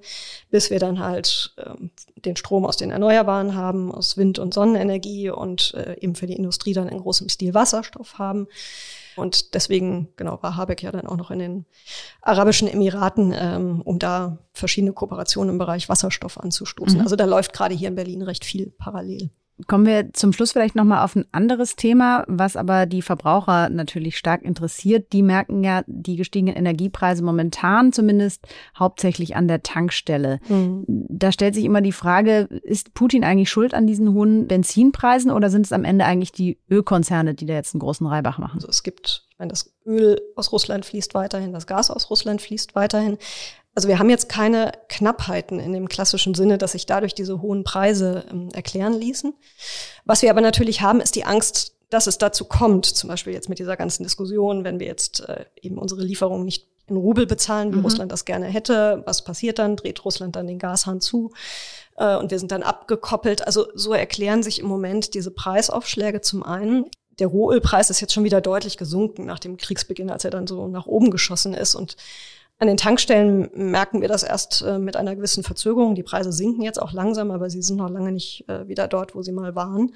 bis 0.51 0.69
wir 0.69 0.77
dann 0.77 0.99
halt 0.99 1.55
ähm, 1.57 1.89
den 2.15 2.36
Strom 2.36 2.63
aus 2.63 2.77
den 2.77 2.91
Erneuerbaren 2.91 3.55
haben, 3.55 3.91
aus 3.91 4.17
Wind- 4.17 4.39
und 4.39 4.53
Sonnenenergie 4.53 5.31
und 5.31 5.73
äh, 5.73 5.97
eben 5.99 6.13
für 6.13 6.27
die 6.27 6.36
Industrie 6.36 6.73
dann 6.73 6.89
in 6.89 6.99
großem 6.99 7.27
Stil 7.27 7.55
Wasserstoff 7.55 8.19
haben. 8.19 8.47
Und 9.17 9.53
deswegen, 9.53 10.10
genau, 10.15 10.41
war 10.41 10.56
Habeck 10.56 10.84
ja 10.84 10.91
dann 10.91 11.08
auch 11.08 11.17
noch 11.17 11.32
in 11.32 11.39
den 11.39 11.65
Arabischen 12.21 12.67
Emiraten, 12.67 13.34
ähm, 13.38 13.82
um 13.82 13.99
da 13.99 14.38
verschiedene 14.53 14.93
Kooperationen 14.93 15.51
im 15.53 15.58
Bereich 15.58 15.89
Wasserstoff 15.89 16.39
anzustoßen. 16.39 16.97
Mhm. 16.97 17.03
Also 17.03 17.15
da 17.15 17.25
läuft 17.25 17.53
gerade 17.53 17.75
hier 17.75 17.88
in 17.88 17.95
Berlin 17.95 18.21
recht 18.21 18.45
viel 18.45 18.67
parallel. 18.77 19.30
Kommen 19.65 19.87
wir 19.87 20.13
zum 20.13 20.33
Schluss 20.33 20.51
vielleicht 20.51 20.75
nochmal 20.75 21.03
auf 21.03 21.15
ein 21.15 21.25
anderes 21.31 21.75
Thema, 21.75 22.23
was 22.27 22.55
aber 22.55 22.85
die 22.85 23.01
Verbraucher 23.01 23.69
natürlich 23.69 24.17
stark 24.17 24.43
interessiert. 24.43 25.11
Die 25.13 25.23
merken 25.23 25.63
ja 25.63 25.81
die 25.87 26.15
gestiegenen 26.15 26.55
Energiepreise 26.55 27.23
momentan 27.23 27.91
zumindest 27.91 28.47
hauptsächlich 28.77 29.35
an 29.35 29.47
der 29.47 29.63
Tankstelle. 29.63 30.39
Mhm. 30.47 30.85
Da 30.87 31.31
stellt 31.31 31.55
sich 31.55 31.65
immer 31.65 31.81
die 31.81 31.91
Frage, 31.91 32.41
ist 32.61 32.93
Putin 32.93 33.23
eigentlich 33.23 33.49
schuld 33.49 33.73
an 33.73 33.87
diesen 33.87 34.13
hohen 34.13 34.47
Benzinpreisen 34.47 35.31
oder 35.31 35.49
sind 35.49 35.65
es 35.65 35.71
am 35.71 35.85
Ende 35.85 36.05
eigentlich 36.05 36.31
die 36.31 36.59
Ölkonzerne, 36.69 37.33
die 37.33 37.47
da 37.47 37.55
jetzt 37.55 37.73
einen 37.73 37.81
großen 37.81 38.05
Reibach 38.05 38.37
machen? 38.37 38.57
Also 38.57 38.67
es 38.67 38.83
gibt, 38.83 39.25
ich 39.31 39.39
meine, 39.39 39.49
das 39.49 39.73
Öl 39.87 40.21
aus 40.35 40.51
Russland 40.51 40.85
fließt 40.85 41.15
weiterhin, 41.15 41.51
das 41.51 41.65
Gas 41.65 41.89
aus 41.89 42.11
Russland 42.11 42.43
fließt 42.43 42.75
weiterhin. 42.75 43.17
Also 43.77 43.89
wir 43.89 43.99
haben 43.99 44.09
jetzt 44.09 44.27
keine 44.27 44.71
Knappheiten 44.89 45.59
in 45.59 45.71
dem 45.71 45.87
klassischen 45.87 46.33
Sinne, 46.33 46.57
dass 46.57 46.71
sich 46.71 46.87
dadurch 46.87 47.13
diese 47.13 47.43
hohen 47.43 47.63
Preise 47.63 48.25
ähm, 48.31 48.49
erklären 48.51 48.93
ließen. 48.93 49.35
Was 50.03 50.23
wir 50.23 50.31
aber 50.31 50.41
natürlich 50.41 50.81
haben, 50.81 50.99
ist 50.99 51.13
die 51.13 51.25
Angst, 51.25 51.75
dass 51.91 52.07
es 52.07 52.17
dazu 52.17 52.45
kommt, 52.45 52.87
zum 52.87 53.07
Beispiel 53.07 53.33
jetzt 53.33 53.49
mit 53.49 53.59
dieser 53.59 53.77
ganzen 53.77 54.01
Diskussion, 54.01 54.63
wenn 54.63 54.79
wir 54.79 54.87
jetzt 54.87 55.19
äh, 55.29 55.45
eben 55.61 55.77
unsere 55.77 56.01
Lieferungen 56.01 56.43
nicht 56.43 56.65
in 56.87 56.95
Rubel 56.95 57.27
bezahlen, 57.27 57.71
wie 57.71 57.77
mhm. 57.77 57.83
Russland 57.83 58.11
das 58.11 58.25
gerne 58.25 58.47
hätte, 58.47 59.03
was 59.05 59.23
passiert 59.23 59.59
dann? 59.59 59.75
Dreht 59.75 60.03
Russland 60.03 60.35
dann 60.35 60.47
den 60.47 60.57
Gashahn 60.57 60.99
zu? 60.99 61.33
Äh, 61.97 62.15
und 62.15 62.31
wir 62.31 62.39
sind 62.39 62.51
dann 62.51 62.63
abgekoppelt. 62.63 63.45
Also 63.45 63.67
so 63.75 63.93
erklären 63.93 64.41
sich 64.41 64.57
im 64.57 64.65
Moment 64.65 65.13
diese 65.13 65.29
Preisaufschläge 65.29 66.21
zum 66.21 66.41
einen. 66.41 66.85
Der 67.19 67.27
Rohölpreis 67.27 67.91
ist 67.91 68.01
jetzt 68.01 68.13
schon 68.13 68.23
wieder 68.23 68.41
deutlich 68.41 68.75
gesunken 68.77 69.27
nach 69.27 69.37
dem 69.37 69.57
Kriegsbeginn, 69.57 70.09
als 70.09 70.25
er 70.25 70.31
dann 70.31 70.47
so 70.47 70.67
nach 70.67 70.87
oben 70.87 71.11
geschossen 71.11 71.53
ist. 71.53 71.75
Und 71.75 71.95
an 72.59 72.67
den 72.67 72.77
Tankstellen 72.77 73.49
merken 73.53 74.01
wir 74.01 74.07
das 74.07 74.23
erst 74.23 74.63
äh, 74.63 74.79
mit 74.79 74.95
einer 74.95 75.15
gewissen 75.15 75.43
Verzögerung. 75.43 75.95
Die 75.95 76.03
Preise 76.03 76.31
sinken 76.31 76.63
jetzt 76.63 76.81
auch 76.81 76.91
langsam, 76.91 77.31
aber 77.31 77.49
sie 77.49 77.61
sind 77.61 77.77
noch 77.77 77.89
lange 77.89 78.11
nicht 78.11 78.47
äh, 78.49 78.67
wieder 78.67 78.87
dort, 78.87 79.13
wo 79.13 79.21
sie 79.21 79.31
mal 79.31 79.55
waren. 79.55 79.93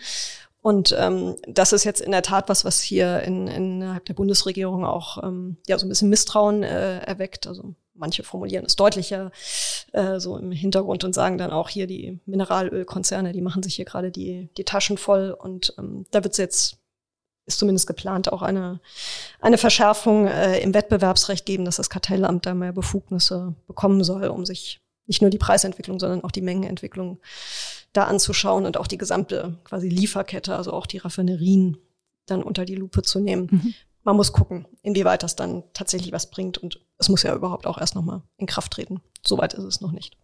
Und 0.61 0.95
ähm, 0.97 1.37
das 1.47 1.73
ist 1.73 1.85
jetzt 1.85 2.01
in 2.01 2.11
der 2.11 2.21
Tat 2.21 2.47
was, 2.47 2.63
was 2.63 2.81
hier 2.81 3.21
in, 3.21 3.47
innerhalb 3.47 4.05
der 4.05 4.13
Bundesregierung 4.13 4.85
auch 4.85 5.23
ähm, 5.23 5.57
ja 5.67 5.79
so 5.79 5.87
ein 5.87 5.89
bisschen 5.89 6.09
Misstrauen 6.09 6.61
äh, 6.61 6.99
erweckt. 6.99 7.47
Also 7.47 7.73
manche 7.95 8.21
formulieren 8.21 8.65
es 8.65 8.75
deutlicher 8.75 9.31
äh, 9.91 10.19
so 10.19 10.37
im 10.37 10.51
Hintergrund 10.51 11.03
und 11.03 11.15
sagen 11.15 11.39
dann 11.39 11.49
auch 11.49 11.67
hier 11.67 11.87
die 11.87 12.19
Mineralölkonzerne, 12.27 13.31
die 13.31 13.41
machen 13.41 13.63
sich 13.63 13.75
hier 13.75 13.85
gerade 13.85 14.11
die 14.11 14.49
die 14.57 14.63
Taschen 14.63 14.99
voll 14.99 15.31
und 15.31 15.73
ähm, 15.79 16.05
da 16.11 16.23
wird 16.23 16.33
es 16.33 16.37
jetzt 16.37 16.77
ist 17.53 17.59
zumindest 17.59 17.87
geplant, 17.87 18.31
auch 18.31 18.41
eine, 18.41 18.79
eine 19.39 19.57
Verschärfung 19.57 20.27
äh, 20.27 20.59
im 20.59 20.73
Wettbewerbsrecht 20.73 21.45
geben, 21.45 21.65
dass 21.65 21.75
das 21.75 21.89
Kartellamt 21.89 22.45
da 22.45 22.53
mehr 22.53 22.73
Befugnisse 22.73 23.55
bekommen 23.67 24.03
soll, 24.03 24.27
um 24.27 24.45
sich 24.45 24.81
nicht 25.07 25.21
nur 25.21 25.29
die 25.29 25.37
Preisentwicklung, 25.37 25.99
sondern 25.99 26.23
auch 26.23 26.31
die 26.31 26.41
Mengenentwicklung 26.41 27.19
da 27.93 28.05
anzuschauen 28.05 28.65
und 28.65 28.77
auch 28.77 28.87
die 28.87 28.97
gesamte 28.97 29.57
quasi 29.63 29.89
Lieferkette, 29.89 30.55
also 30.55 30.71
auch 30.71 30.85
die 30.85 30.99
Raffinerien 30.99 31.77
dann 32.25 32.43
unter 32.43 32.65
die 32.65 32.75
Lupe 32.75 33.01
zu 33.01 33.19
nehmen. 33.19 33.47
Mhm. 33.51 33.73
Man 34.03 34.15
muss 34.15 34.33
gucken, 34.33 34.65
inwieweit 34.81 35.23
das 35.23 35.35
dann 35.35 35.63
tatsächlich 35.73 36.11
was 36.11 36.31
bringt 36.31 36.57
und 36.57 36.79
es 36.97 37.09
muss 37.09 37.23
ja 37.23 37.35
überhaupt 37.35 37.67
auch 37.67 37.77
erst 37.77 37.95
nochmal 37.95 38.21
in 38.37 38.47
Kraft 38.47 38.73
treten. 38.73 39.01
Soweit 39.25 39.53
ist 39.53 39.63
es 39.63 39.81
noch 39.81 39.91
nicht. 39.91 40.17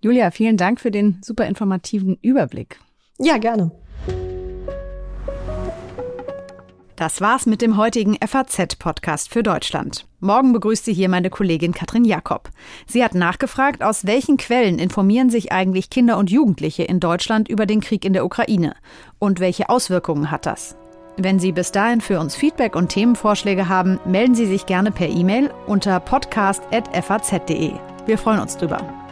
Julia, 0.00 0.30
vielen 0.30 0.56
Dank 0.56 0.80
für 0.80 0.90
den 0.90 1.20
super 1.24 1.46
informativen 1.46 2.18
Überblick. 2.22 2.78
Ja, 3.18 3.38
gerne. 3.38 3.70
Das 6.96 7.20
war's 7.20 7.46
mit 7.46 7.60
dem 7.60 7.76
heutigen 7.76 8.16
FAZ-Podcast 8.24 9.28
für 9.32 9.42
Deutschland. 9.42 10.06
Morgen 10.20 10.52
begrüßt 10.52 10.84
sie 10.84 10.94
hier 10.94 11.08
meine 11.08 11.28
Kollegin 11.28 11.72
Katrin 11.72 12.04
Jakob. 12.04 12.50
Sie 12.86 13.02
hat 13.02 13.14
nachgefragt, 13.14 13.82
aus 13.82 14.06
welchen 14.06 14.36
Quellen 14.36 14.78
informieren 14.78 15.28
sich 15.28 15.50
eigentlich 15.50 15.90
Kinder 15.90 16.18
und 16.18 16.30
Jugendliche 16.30 16.84
in 16.84 17.00
Deutschland 17.00 17.48
über 17.48 17.66
den 17.66 17.80
Krieg 17.80 18.04
in 18.04 18.12
der 18.12 18.24
Ukraine 18.24 18.76
und 19.18 19.40
welche 19.40 19.68
Auswirkungen 19.70 20.30
hat 20.30 20.46
das? 20.46 20.76
Wenn 21.16 21.38
Sie 21.38 21.52
bis 21.52 21.72
dahin 21.72 22.00
für 22.00 22.20
uns 22.20 22.36
Feedback 22.36 22.76
und 22.76 22.88
Themenvorschläge 22.88 23.68
haben, 23.68 23.98
melden 24.04 24.34
Sie 24.34 24.46
sich 24.46 24.66
gerne 24.66 24.90
per 24.92 25.08
E-Mail 25.08 25.50
unter 25.66 25.98
podcast.faz.de. 26.00 27.72
Wir 28.06 28.18
freuen 28.18 28.40
uns 28.40 28.56
drüber. 28.56 29.03